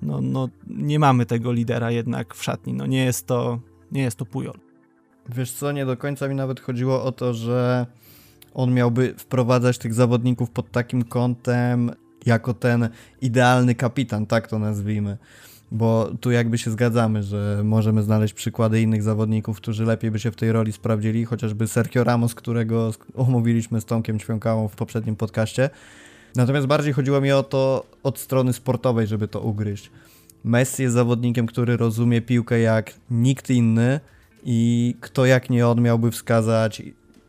no, 0.02 0.20
no, 0.20 0.48
nie 0.66 0.98
mamy 0.98 1.26
tego 1.26 1.52
lidera 1.52 1.90
jednak 1.90 2.35
w 2.35 2.44
szatni. 2.44 2.72
No, 2.72 2.87
nie 2.87 3.05
jest 3.05 3.26
to, 3.26 3.61
nie 3.92 4.02
jest 4.02 4.16
to 4.16 4.26
Pujol. 4.26 4.59
Wiesz 5.28 5.52
co, 5.52 5.72
nie 5.72 5.87
do 5.87 5.96
końca 5.96 6.28
mi 6.28 6.35
nawet 6.35 6.61
chodziło 6.61 7.05
o 7.05 7.12
to, 7.12 7.35
że 7.35 7.87
on 8.55 8.74
miałby 8.74 9.14
wprowadzać 9.18 9.78
tych 9.78 9.94
zawodników 9.94 10.50
pod 10.50 10.70
takim 10.70 11.05
kątem, 11.05 11.90
jako 12.26 12.55
ten 12.55 12.88
idealny 13.20 13.74
kapitan, 13.74 14.26
tak 14.26 14.48
to 14.48 14.59
nazwijmy. 14.59 15.18
Bo 15.74 16.11
tu 16.20 16.30
jakby 16.30 16.58
się 16.58 16.70
zgadzamy, 16.70 17.22
że 17.22 17.61
możemy 17.64 18.02
znaleźć 18.02 18.35
przykłady 18.35 18.80
innych 18.80 19.02
zawodników, 19.02 19.56
którzy 19.56 19.85
lepiej 19.85 20.11
by 20.11 20.18
się 20.18 20.30
w 20.30 20.37
tej 20.37 20.52
roli 20.52 20.72
sprawdzili, 20.72 21.24
chociażby 21.24 21.68
Sergio 21.68 22.04
Ramos, 22.04 22.35
którego 22.35 22.92
omówiliśmy 23.14 23.80
z 23.80 23.85
Tomkiem 23.85 24.18
Ćwiąkałą 24.18 24.68
w 24.68 24.76
poprzednim 24.76 25.16
podcaście. 25.16 25.70
Natomiast 26.37 26.66
bardziej 26.66 26.92
chodziło 26.92 27.20
mi 27.20 27.32
o 27.32 27.42
to 27.42 27.87
od 28.02 28.18
strony 28.18 28.52
sportowej, 28.52 29.06
żeby 29.06 29.28
to 29.28 29.40
ugryźć. 29.40 29.90
Messi 30.44 30.82
jest 30.82 30.94
zawodnikiem, 30.94 31.46
który 31.46 31.76
rozumie 31.76 32.22
piłkę 32.22 32.61
jak 32.61 32.94
nikt 33.11 33.50
inny 33.50 34.00
i 34.44 34.94
kto 35.00 35.26
jak 35.26 35.50
nie 35.50 35.68
on 35.68 35.80
miałby 35.80 36.11
wskazać, 36.11 36.82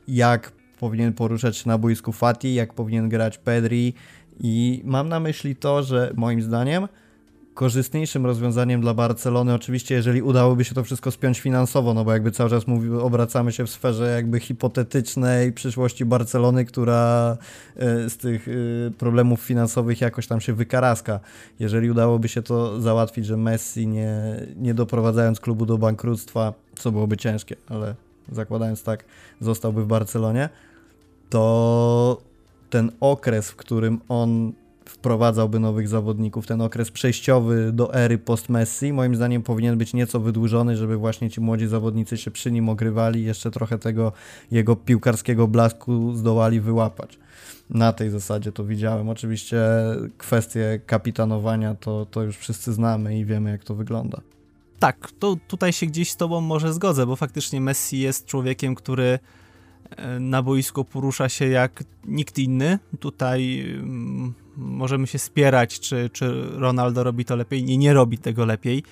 jak 0.07 0.51
powinien 0.79 1.13
poruszać 1.13 1.57
się 1.57 1.69
na 1.69 1.77
boisku 1.77 2.11
Fati, 2.11 2.53
jak 2.53 2.73
powinien 2.73 3.09
grać 3.09 3.37
Pedri 3.37 3.93
i 4.39 4.81
mam 4.85 5.09
na 5.09 5.19
myśli 5.19 5.55
to, 5.55 5.83
że 5.83 6.11
moim 6.15 6.41
zdaniem 6.41 6.87
korzystniejszym 7.53 8.25
rozwiązaniem 8.25 8.81
dla 8.81 8.93
Barcelony, 8.93 9.53
oczywiście 9.53 9.95
jeżeli 9.95 10.21
udałoby 10.21 10.63
się 10.63 10.75
to 10.75 10.83
wszystko 10.83 11.11
spiąć 11.11 11.39
finansowo, 11.39 11.93
no 11.93 12.05
bo 12.05 12.13
jakby 12.13 12.31
cały 12.31 12.49
czas 12.49 12.67
mówi, 12.67 12.89
obracamy 12.89 13.51
się 13.51 13.65
w 13.65 13.69
sferze 13.69 14.11
jakby 14.15 14.39
hipotetycznej 14.39 15.51
przyszłości 15.51 16.05
Barcelony, 16.05 16.65
która 16.65 17.37
e, 17.75 18.09
z 18.09 18.17
tych 18.17 18.47
e, 18.47 18.51
problemów 18.91 19.41
finansowych 19.41 20.01
jakoś 20.01 20.27
tam 20.27 20.41
się 20.41 20.53
wykaraska. 20.53 21.19
Jeżeli 21.59 21.91
udałoby 21.91 22.27
się 22.27 22.41
to 22.41 22.81
załatwić, 22.81 23.25
że 23.25 23.37
Messi 23.37 23.87
nie, 23.87 24.13
nie 24.55 24.73
doprowadzając 24.73 25.39
klubu 25.39 25.65
do 25.65 25.77
bankructwa, 25.77 26.53
co 26.75 26.91
byłoby 26.91 27.17
ciężkie, 27.17 27.55
ale 27.69 27.95
zakładając 28.31 28.83
tak, 28.83 29.05
zostałby 29.41 29.83
w 29.83 29.87
Barcelonie, 29.87 30.49
to 31.29 32.21
ten 32.69 32.91
okres, 32.99 33.51
w 33.51 33.55
którym 33.55 33.99
on 34.09 34.53
wprowadzałby 35.03 35.59
nowych 35.59 35.87
zawodników, 35.87 36.47
ten 36.47 36.61
okres 36.61 36.91
przejściowy 36.91 37.71
do 37.73 37.93
ery 37.93 38.17
post-Messi, 38.17 38.93
moim 38.93 39.15
zdaniem 39.15 39.43
powinien 39.43 39.77
być 39.77 39.93
nieco 39.93 40.19
wydłużony, 40.19 40.77
żeby 40.77 40.97
właśnie 40.97 41.29
ci 41.29 41.41
młodzi 41.41 41.67
zawodnicy 41.67 42.17
się 42.17 42.31
przy 42.31 42.51
nim 42.51 42.69
ogrywali 42.69 43.23
jeszcze 43.23 43.51
trochę 43.51 43.79
tego 43.79 44.11
jego 44.51 44.75
piłkarskiego 44.75 45.47
blasku 45.47 46.13
zdołali 46.13 46.61
wyłapać. 46.61 47.19
Na 47.69 47.93
tej 47.93 48.09
zasadzie 48.09 48.51
to 48.51 48.65
widziałem. 48.65 49.09
Oczywiście 49.09 49.61
kwestie 50.17 50.79
kapitanowania 50.85 51.75
to, 51.75 52.05
to 52.05 52.23
już 52.23 52.37
wszyscy 52.37 52.73
znamy 52.73 53.19
i 53.19 53.25
wiemy, 53.25 53.51
jak 53.51 53.63
to 53.63 53.75
wygląda. 53.75 54.21
Tak, 54.79 55.11
to 55.19 55.37
tutaj 55.47 55.73
się 55.73 55.85
gdzieś 55.85 56.11
z 56.11 56.17
tobą 56.17 56.41
może 56.41 56.73
zgodzę, 56.73 57.05
bo 57.05 57.15
faktycznie 57.15 57.61
Messi 57.61 57.99
jest 57.99 58.25
człowiekiem, 58.25 58.75
który 58.75 59.19
na 60.19 60.41
boisku 60.41 60.85
porusza 60.85 61.29
się 61.29 61.47
jak 61.47 61.83
nikt 62.05 62.39
inny. 62.39 62.79
Tutaj 62.99 63.59
mm, 63.59 64.33
możemy 64.57 65.07
się 65.07 65.19
spierać, 65.19 65.79
czy, 65.79 66.09
czy 66.13 66.49
Ronaldo 66.51 67.03
robi 67.03 67.25
to 67.25 67.35
lepiej. 67.35 67.63
Nie, 67.63 67.77
nie 67.77 67.93
robi 67.93 68.17
tego 68.17 68.45
lepiej. 68.45 68.83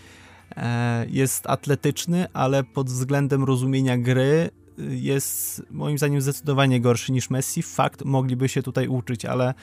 E, 0.56 1.06
jest 1.10 1.48
atletyczny, 1.48 2.28
ale 2.34 2.64
pod 2.64 2.90
względem 2.90 3.44
rozumienia 3.44 3.98
gry 3.98 4.50
y, 4.80 4.96
jest 4.96 5.64
moim 5.72 5.98
zdaniem 5.98 6.22
zdecydowanie 6.22 6.82
gorszy 6.82 7.12
niż 7.12 7.30
Messi. 7.30 7.64
Fakt, 7.64 8.06
mogliby 8.06 8.50
się 8.50 8.64
tutaj 8.64 8.88
uczyć, 8.88 9.26
ale 9.26 9.54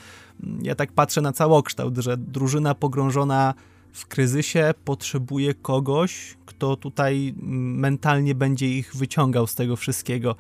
mm, 0.42 0.64
ja 0.64 0.74
tak 0.74 0.92
patrzę 0.92 1.20
na 1.20 1.33
całokształt, 1.33 1.96
że 1.96 2.16
drużyna 2.16 2.74
pogrążona 2.74 3.55
w 3.92 4.07
kryzysie 4.07 4.74
potrzebuje 4.85 5.55
kogoś, 5.55 6.37
kto 6.46 6.77
tutaj 6.77 7.35
mm, 7.42 7.79
mentalnie 7.79 8.35
będzie 8.35 8.68
ich 8.68 8.96
wyciągał 8.96 9.46
z 9.46 9.55
tego 9.55 9.77
wszystkiego. 9.77 10.37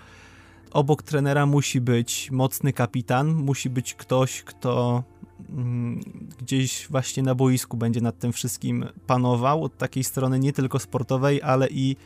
Obok 0.72 1.02
trenera 1.02 1.46
musi 1.46 1.80
być 1.80 2.30
mocny 2.30 2.72
kapitan, 2.72 3.34
musi 3.34 3.70
być 3.70 3.94
ktoś, 3.94 4.42
kto 4.42 5.04
Mm, 5.50 6.00
gdzieś 6.38 6.86
właśnie 6.90 7.22
na 7.22 7.34
boisku 7.34 7.76
będzie 7.76 8.00
nad 8.00 8.18
tym 8.18 8.32
wszystkim 8.32 8.84
panował, 9.06 9.64
od 9.64 9.76
takiej 9.76 10.04
strony 10.04 10.38
nie 10.38 10.52
tylko 10.52 10.78
sportowej, 10.78 11.42
ale 11.42 11.68
i 11.70 11.96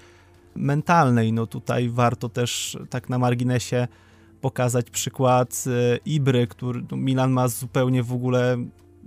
mentalnej. 0.56 1.32
No 1.32 1.46
tutaj 1.46 1.88
warto 1.88 2.28
też 2.28 2.78
tak 2.90 3.08
na 3.08 3.18
marginesie 3.18 3.88
pokazać 4.40 4.90
przykład 4.90 5.64
e, 5.66 5.96
Ibry, 5.96 6.46
który 6.46 6.84
no 6.90 6.96
Milan 6.96 7.30
ma 7.30 7.48
zupełnie 7.48 8.02
w 8.02 8.12
ogóle 8.12 8.56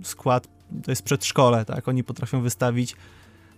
skład, 0.02 0.48
to 0.82 0.90
jest 0.90 1.02
przedszkole, 1.02 1.64
tak? 1.64 1.88
Oni 1.88 2.04
potrafią 2.04 2.40
wystawić 2.40 2.96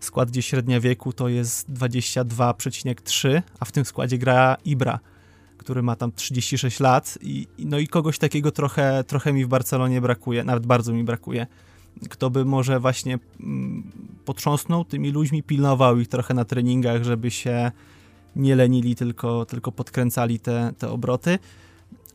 skład, 0.00 0.30
gdzie 0.30 0.42
średnia 0.42 0.80
wieku 0.80 1.12
to 1.12 1.28
jest 1.28 1.70
22,3, 1.70 3.42
a 3.60 3.64
w 3.64 3.72
tym 3.72 3.84
składzie 3.84 4.18
gra 4.18 4.56
Ibra 4.64 4.98
który 5.68 5.82
ma 5.82 5.96
tam 5.96 6.12
36 6.12 6.80
lat 6.80 7.18
i, 7.22 7.46
no 7.58 7.78
i 7.78 7.88
kogoś 7.88 8.18
takiego 8.18 8.50
trochę, 8.50 9.04
trochę 9.04 9.32
mi 9.32 9.44
w 9.44 9.48
Barcelonie 9.48 10.00
brakuje, 10.00 10.44
nawet 10.44 10.66
bardzo 10.66 10.92
mi 10.92 11.04
brakuje. 11.04 11.46
Kto 12.10 12.30
by 12.30 12.44
może 12.44 12.80
właśnie 12.80 13.18
mm, 13.40 13.82
potrząsnął 14.24 14.84
tymi 14.84 15.10
ludźmi, 15.10 15.42
pilnował 15.42 15.98
ich 15.98 16.08
trochę 16.08 16.34
na 16.34 16.44
treningach, 16.44 17.02
żeby 17.02 17.30
się 17.30 17.72
nie 18.36 18.56
lenili, 18.56 18.96
tylko, 18.96 19.46
tylko 19.46 19.72
podkręcali 19.72 20.40
te, 20.40 20.72
te 20.78 20.90
obroty. 20.90 21.38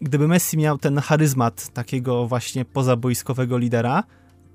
Gdyby 0.02 0.28
Messi 0.28 0.58
miał 0.58 0.78
ten 0.78 0.98
charyzmat 0.98 1.70
takiego 1.74 2.28
właśnie 2.28 2.66
pozaboiskowego 2.66 3.58
lidera, 3.58 4.04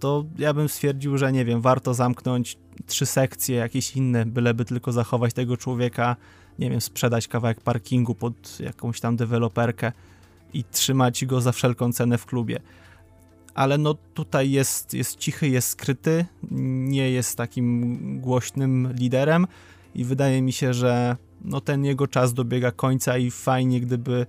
to 0.01 0.25
ja 0.39 0.55
bym 0.55 0.69
stwierdził, 0.69 1.19
że 1.19 1.33
nie 1.33 1.45
wiem, 1.45 1.61
warto 1.61 1.95
zamknąć 1.95 2.59
trzy 2.87 3.07
sekcje, 3.07 3.57
jakieś 3.57 3.97
inne, 3.97 4.27
byleby 4.27 4.65
tylko 4.65 4.93
zachować 4.93 5.35
tego 5.35 5.57
człowieka 5.57 6.17
nie 6.59 6.71
wiem, 6.71 6.81
sprzedać 6.81 7.29
kawałek 7.29 7.61
parkingu 7.61 8.15
pod 8.15 8.61
jakąś 8.61 9.01
tam 9.01 9.17
deweloperkę 9.17 9.93
i 10.53 10.65
trzymać 10.65 11.25
go 11.25 11.41
za 11.41 11.53
wszelką 11.53 11.93
cenę 11.93 12.19
w 12.19 12.27
klubie. 12.27 12.61
Ale 13.55 13.79
no 13.79 13.95
tutaj 14.15 14.51
jest, 14.51 14.95
jest 14.95 15.17
cichy, 15.17 15.49
jest 15.49 15.69
skryty, 15.69 16.27
nie 16.51 17.11
jest 17.11 17.37
takim 17.37 18.21
głośnym 18.21 18.93
liderem 18.93 19.47
i 19.95 20.05
wydaje 20.05 20.43
mi 20.43 20.53
się, 20.53 20.75
że 20.75 21.17
no 21.45 21.61
ten 21.61 21.85
jego 21.85 22.07
czas 22.07 22.35
dobiega 22.35 22.71
końca 22.71 23.19
i 23.19 23.31
fajnie, 23.31 23.81
gdyby 23.81 24.27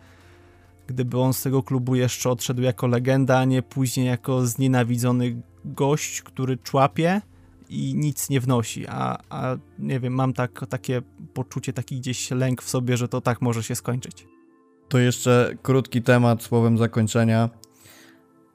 gdyby 0.88 1.20
on 1.20 1.34
z 1.34 1.42
tego 1.42 1.64
klubu 1.64 1.96
jeszcze 1.96 2.30
odszedł 2.30 2.62
jako 2.62 2.88
legenda, 2.88 3.40
a 3.40 3.46
nie 3.46 3.62
później 3.62 4.08
jako 4.08 4.48
znienawidzony 4.48 5.42
gość, 5.66 6.22
który 6.22 6.58
człapie 6.58 7.22
i 7.70 7.94
nic 7.96 8.30
nie 8.30 8.40
wnosi, 8.40 8.88
a, 8.88 9.18
a 9.30 9.58
nie 9.80 10.00
wiem, 10.00 10.14
mam 10.14 10.34
tak, 10.34 10.66
takie 10.70 11.02
poczucie, 11.34 11.74
taki 11.74 12.00
gdzieś 12.00 12.32
lęk 12.32 12.62
w 12.62 12.70
sobie, 12.70 12.98
że 12.98 13.08
to 13.08 13.22
tak 13.22 13.42
może 13.42 13.64
się 13.64 13.76
skończyć. 13.76 14.28
To 14.90 15.00
jeszcze 15.00 15.54
krótki 15.62 16.02
temat 16.02 16.44
słowem 16.44 16.78
zakończenia. 16.78 17.50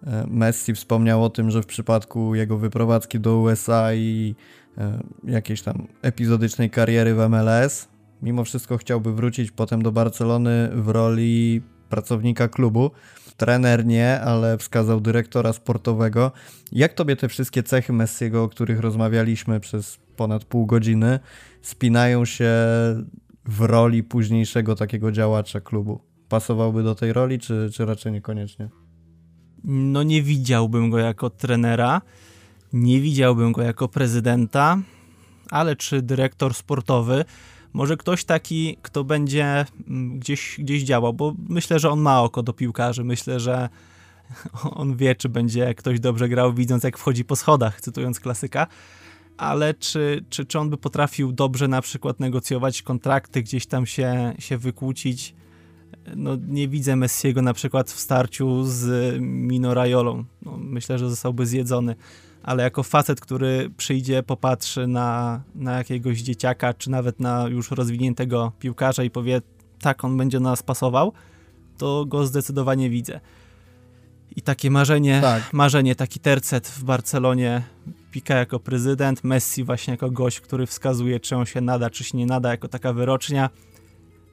E, 0.06 0.26
Messi 0.30 0.74
wspomniał 0.74 1.24
o 1.24 1.30
tym, 1.30 1.50
że 1.50 1.62
w 1.62 1.66
przypadku 1.66 2.34
jego 2.34 2.58
wyprowadzki 2.58 3.20
do 3.20 3.38
USA 3.38 3.94
i 3.94 4.34
e, 4.78 5.02
jakiejś 5.24 5.62
tam 5.62 5.86
epizodycznej 6.02 6.70
kariery 6.70 7.14
w 7.14 7.28
MLS, 7.28 7.88
mimo 8.22 8.44
wszystko 8.44 8.78
chciałby 8.78 9.14
wrócić 9.14 9.50
potem 9.50 9.82
do 9.82 9.92
Barcelony 9.92 10.70
w 10.72 10.88
roli 10.88 11.62
pracownika 11.88 12.48
klubu 12.48 12.90
trener 13.36 13.86
nie, 13.86 14.20
ale 14.20 14.58
wskazał 14.58 15.00
dyrektora 15.00 15.52
sportowego. 15.52 16.32
Jak 16.72 16.94
tobie 16.94 17.16
te 17.16 17.28
wszystkie 17.28 17.62
cechy 17.62 17.92
Messiego, 17.92 18.42
o 18.42 18.48
których 18.48 18.80
rozmawialiśmy 18.80 19.60
przez 19.60 19.98
ponad 20.16 20.44
pół 20.44 20.66
godziny, 20.66 21.18
spinają 21.62 22.24
się 22.24 22.52
w 23.44 23.60
roli 23.60 24.02
późniejszego 24.02 24.74
takiego 24.74 25.12
działacza 25.12 25.60
klubu? 25.60 26.00
Pasowałby 26.28 26.82
do 26.82 26.94
tej 26.94 27.12
roli, 27.12 27.38
czy, 27.38 27.70
czy 27.72 27.84
raczej 27.84 28.12
niekoniecznie? 28.12 28.68
No 29.64 30.02
nie 30.02 30.22
widziałbym 30.22 30.90
go 30.90 30.98
jako 30.98 31.30
trenera, 31.30 32.02
nie 32.72 33.00
widziałbym 33.00 33.52
go 33.52 33.62
jako 33.62 33.88
prezydenta, 33.88 34.78
ale 35.50 35.76
czy 35.76 36.02
dyrektor 36.02 36.54
sportowy 36.54 37.24
może 37.74 37.96
ktoś 37.96 38.24
taki, 38.24 38.76
kto 38.82 39.04
będzie 39.04 39.66
mm, 39.88 40.18
gdzieś, 40.18 40.56
gdzieś 40.58 40.82
działał, 40.82 41.12
bo 41.12 41.34
myślę, 41.48 41.78
że 41.78 41.90
on 41.90 42.00
ma 42.00 42.22
oko 42.22 42.42
do 42.42 42.52
piłkarzy, 42.52 43.04
myślę, 43.04 43.40
że 43.40 43.68
on 44.74 44.96
wie, 44.96 45.14
czy 45.14 45.28
będzie 45.28 45.74
ktoś 45.74 46.00
dobrze 46.00 46.28
grał, 46.28 46.54
widząc 46.54 46.84
jak 46.84 46.98
wchodzi 46.98 47.24
po 47.24 47.36
schodach, 47.36 47.80
cytując 47.80 48.20
klasyka, 48.20 48.66
ale 49.36 49.74
czy, 49.74 50.24
czy, 50.30 50.44
czy 50.44 50.58
on 50.58 50.70
by 50.70 50.76
potrafił 50.76 51.32
dobrze 51.32 51.68
na 51.68 51.82
przykład 51.82 52.20
negocjować 52.20 52.82
kontrakty, 52.82 53.42
gdzieś 53.42 53.66
tam 53.66 53.86
się, 53.86 54.34
się 54.38 54.58
wykłócić, 54.58 55.34
no 56.16 56.36
nie 56.48 56.68
widzę 56.68 56.96
Messiego 56.96 57.42
na 57.42 57.54
przykład 57.54 57.90
w 57.90 58.00
starciu 58.00 58.64
z 58.64 59.16
Mino 59.20 59.74
Rajolą. 59.74 60.24
No, 60.42 60.56
myślę, 60.58 60.98
że 60.98 61.10
zostałby 61.10 61.46
zjedzony. 61.46 61.94
Ale 62.44 62.62
jako 62.62 62.82
facet, 62.82 63.20
który 63.20 63.70
przyjdzie, 63.76 64.22
popatrzy 64.22 64.86
na, 64.86 65.40
na 65.54 65.72
jakiegoś 65.72 66.20
dzieciaka, 66.20 66.74
czy 66.74 66.90
nawet 66.90 67.20
na 67.20 67.48
już 67.48 67.70
rozwiniętego 67.70 68.52
piłkarza 68.58 69.04
i 69.04 69.10
powie, 69.10 69.42
tak, 69.80 70.04
on 70.04 70.16
będzie 70.16 70.40
na 70.40 70.50
nas 70.50 70.62
pasował, 70.62 71.12
to 71.78 72.04
go 72.04 72.26
zdecydowanie 72.26 72.90
widzę. 72.90 73.20
I 74.36 74.42
takie 74.42 74.70
marzenie, 74.70 75.20
tak. 75.20 75.52
marzenie, 75.52 75.94
taki 75.94 76.20
tercet 76.20 76.68
w 76.68 76.84
Barcelonie, 76.84 77.62
Pika 78.10 78.34
jako 78.34 78.60
prezydent, 78.60 79.24
Messi 79.24 79.64
właśnie 79.64 79.90
jako 79.90 80.10
gość, 80.10 80.40
który 80.40 80.66
wskazuje, 80.66 81.20
czy 81.20 81.36
on 81.36 81.46
się 81.46 81.60
nada, 81.60 81.90
czy 81.90 82.04
się 82.04 82.18
nie 82.18 82.26
nada, 82.26 82.50
jako 82.50 82.68
taka 82.68 82.92
wyrocznia 82.92 83.50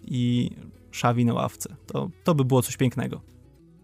i 0.06 0.52
Szawi 0.92 1.26
na 1.26 1.34
ławce. 1.34 1.76
To, 1.88 2.10
to 2.24 2.36
by 2.36 2.46
było 2.46 2.62
coś 2.62 2.78
pięknego. 2.78 3.22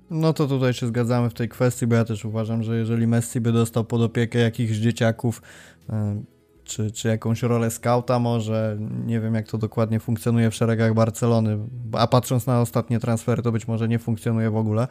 No 0.09 0.33
to 0.33 0.47
tutaj 0.47 0.73
się 0.73 0.87
zgadzamy 0.87 1.29
w 1.29 1.33
tej 1.33 1.49
kwestii, 1.49 1.87
bo 1.87 1.95
ja 1.95 2.05
też 2.05 2.25
uważam, 2.25 2.63
że 2.63 2.77
jeżeli 2.77 3.07
Messi 3.07 3.41
by 3.41 3.51
dostał 3.51 3.85
pod 3.85 4.01
opiekę 4.01 4.39
jakichś 4.39 4.77
dzieciaków, 4.77 5.41
e, 5.89 6.21
czy, 6.63 6.91
czy 6.91 7.07
jakąś 7.07 7.43
rolę 7.43 7.71
skauta 7.71 8.19
może, 8.19 8.77
nie 9.05 9.19
wiem 9.19 9.35
jak 9.35 9.47
to 9.47 9.57
dokładnie 9.57 9.99
funkcjonuje 9.99 10.51
w 10.51 10.55
szeregach 10.55 10.93
Barcelony, 10.93 11.57
a 11.91 12.07
patrząc 12.07 12.47
na 12.47 12.61
ostatnie 12.61 12.99
transfery, 12.99 13.41
to 13.41 13.51
być 13.51 13.67
może 13.67 13.87
nie 13.87 13.99
funkcjonuje 13.99 14.49
w 14.49 14.57
ogóle, 14.57 14.87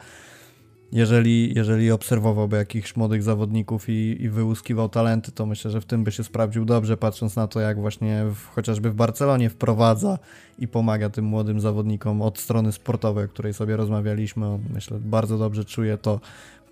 jeżeli, 0.91 1.53
jeżeli 1.55 1.91
obserwowałby 1.91 2.57
jakichś 2.57 2.95
młodych 2.95 3.23
zawodników 3.23 3.89
i, 3.89 4.17
i 4.19 4.29
wyłuskiwał 4.29 4.89
talenty, 4.89 5.31
to 5.31 5.45
myślę, 5.45 5.71
że 5.71 5.81
w 5.81 5.85
tym 5.85 6.03
by 6.03 6.11
się 6.11 6.23
sprawdził 6.23 6.65
dobrze, 6.65 6.97
patrząc 6.97 7.35
na 7.35 7.47
to, 7.47 7.59
jak 7.59 7.81
właśnie 7.81 8.25
w, 8.25 8.47
chociażby 8.55 8.89
w 8.89 8.95
Barcelonie 8.95 9.49
wprowadza 9.49 10.19
i 10.59 10.67
pomaga 10.67 11.09
tym 11.09 11.25
młodym 11.25 11.59
zawodnikom 11.59 12.21
od 12.21 12.39
strony 12.39 12.71
sportowej, 12.71 13.25
o 13.25 13.27
której 13.27 13.53
sobie 13.53 13.77
rozmawialiśmy. 13.77 14.47
On, 14.47 14.59
myślę, 14.73 14.99
bardzo 15.01 15.37
dobrze 15.37 15.65
czuje 15.65 15.97
to, 15.97 16.19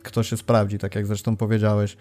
kto 0.03 0.23
się 0.23 0.37
sprawdzi, 0.37 0.77
tak 0.77 0.95
jak 0.95 1.05
zresztą 1.05 1.37
powiedziałeś. 1.37 1.97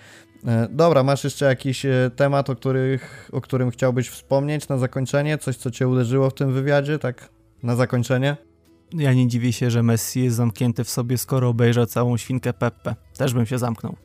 E, 0.46 0.68
dobra, 0.70 1.02
masz 1.02 1.24
jeszcze 1.24 1.46
jakiś 1.46 1.86
e, 1.86 2.10
temat, 2.16 2.50
o, 2.50 2.56
których, 2.56 3.30
o 3.32 3.40
którym 3.40 3.70
chciałbyś 3.70 4.08
wspomnieć 4.08 4.68
na 4.68 4.78
zakończenie? 4.78 5.38
Coś, 5.38 5.56
co 5.56 5.70
cię 5.70 5.88
uderzyło 5.88 6.30
w 6.30 6.34
tym 6.34 6.52
wywiadzie, 6.52 6.98
tak 6.98 7.28
na 7.62 7.76
zakończenie? 7.76 8.36
Ja 8.93 9.14
nie 9.14 9.28
dziwię 9.28 9.53
się, 9.53 9.70
że 9.70 9.82
Messi 9.82 10.24
jest 10.24 10.37
zamknięty 10.37 10.85
w 10.85 10.91
sobie, 10.91 11.18
skoro 11.18 11.49
obejrzał 11.49 11.87
całą 11.87 12.16
świnkę 12.16 12.53
Peppe. 12.53 12.95
Też 13.16 13.35
bym 13.35 13.47
się 13.47 13.59
zamknął. 13.59 13.97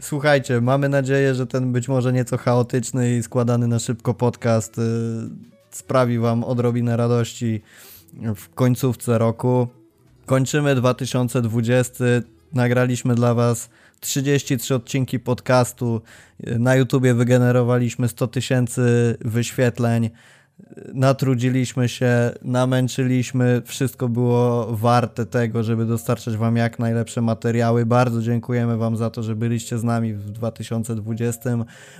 Słuchajcie, 0.00 0.60
mamy 0.60 0.88
nadzieję, 0.88 1.34
że 1.34 1.46
ten 1.46 1.72
być 1.72 1.88
może 1.88 2.12
nieco 2.12 2.36
chaotyczny 2.36 3.16
i 3.16 3.22
składany 3.22 3.68
na 3.68 3.78
szybko 3.78 4.14
podcast 4.14 4.78
y, 4.78 4.82
sprawi 5.70 6.18
Wam 6.18 6.44
odrobinę 6.44 6.96
radości 6.96 7.62
w 8.36 8.54
końcówce 8.54 9.18
roku. 9.18 9.68
Kończymy 10.26 10.74
2020. 10.74 12.04
Nagraliśmy 12.52 13.14
dla 13.14 13.34
Was 13.34 13.70
33 14.00 14.74
odcinki 14.74 15.20
podcastu. 15.20 16.02
Na 16.58 16.74
YouTubie 16.74 17.14
wygenerowaliśmy 17.14 18.08
100 18.08 18.26
tysięcy 18.26 19.16
wyświetleń 19.20 20.10
natrudziliśmy 20.94 21.88
się, 21.88 22.30
namęczyliśmy, 22.42 23.62
wszystko 23.64 24.08
było 24.08 24.66
warte 24.76 25.26
tego, 25.26 25.62
żeby 25.62 25.86
dostarczać 25.86 26.36
Wam 26.36 26.56
jak 26.56 26.78
najlepsze 26.78 27.20
materiały. 27.20 27.86
Bardzo 27.86 28.22
dziękujemy 28.22 28.76
Wam 28.76 28.96
za 28.96 29.10
to, 29.10 29.22
że 29.22 29.36
byliście 29.36 29.78
z 29.78 29.84
nami 29.84 30.14
w 30.14 30.30
2020. 30.30 31.50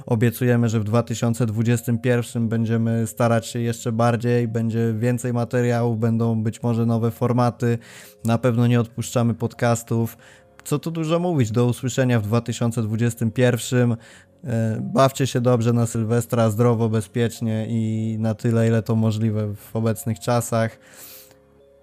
Obiecujemy, 0.07 0.69
że 0.69 0.81
w 0.81 0.85
2021 0.85 2.49
będziemy 2.49 3.07
starać 3.07 3.47
się 3.47 3.59
jeszcze 3.59 3.93
bardziej, 3.93 4.49
będzie 4.49 4.95
więcej 4.99 5.33
materiałów, 5.33 5.99
będą 5.99 6.43
być 6.43 6.63
może 6.63 6.87
nowe 6.87 7.11
formaty. 7.11 7.79
Na 8.25 8.39
pewno 8.39 8.67
nie 8.67 8.81
odpuszczamy 8.81 9.35
podcastów 9.35 10.17
co 10.65 10.79
tu 10.79 10.91
dużo 10.91 11.19
mówić, 11.19 11.51
do 11.51 11.67
usłyszenia 11.67 12.21
w 12.21 12.23
2021. 12.23 13.97
E, 14.45 14.81
bawcie 14.81 15.27
się 15.27 15.41
dobrze 15.41 15.73
na 15.73 15.87
Sylwestra, 15.87 16.51
zdrowo, 16.51 16.89
bezpiecznie 16.89 17.67
i 17.69 18.17
na 18.21 18.35
tyle, 18.35 18.69
ile 18.69 18.83
to 18.83 18.97
możliwe 18.97 19.55
w 19.55 19.77
obecnych 19.77 20.21
czasach. 20.21 20.79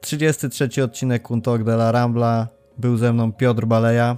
33 0.01 0.84
odcinek 0.84 1.22
Kuntok 1.22 1.64
de 1.64 1.74
la 1.74 1.91
Rambla. 1.91 2.47
Był 2.78 2.97
ze 2.97 3.14
mną 3.14 3.34
Piotr 3.34 3.66
Baleja. 3.66 4.18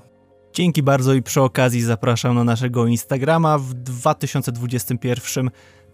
Dzięki 0.54 0.84
bardzo 0.84 1.14
i 1.14 1.22
przy 1.22 1.42
okazji 1.42 1.82
zapraszam 1.82 2.36
na 2.36 2.44
naszego 2.44 2.88
Instagrama. 2.88 3.58
W 3.58 3.74
2021 3.74 5.50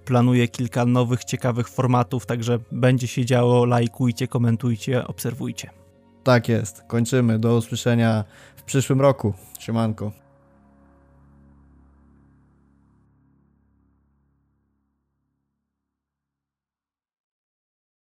planuję 0.05 0.47
kilka 0.47 0.85
nowych, 0.85 1.23
ciekawych 1.23 1.69
formatów, 1.69 2.25
także 2.25 2.59
będzie 2.71 3.07
się 3.07 3.25
działo. 3.25 3.65
Lajkujcie, 3.65 4.27
komentujcie, 4.27 5.07
obserwujcie. 5.07 5.69
Tak 6.23 6.49
jest. 6.49 6.83
Kończymy. 6.87 7.39
Do 7.39 7.55
usłyszenia 7.55 8.23
w 8.55 8.63
przyszłym 8.63 9.01
roku. 9.01 9.33
Siemanko. 9.59 10.26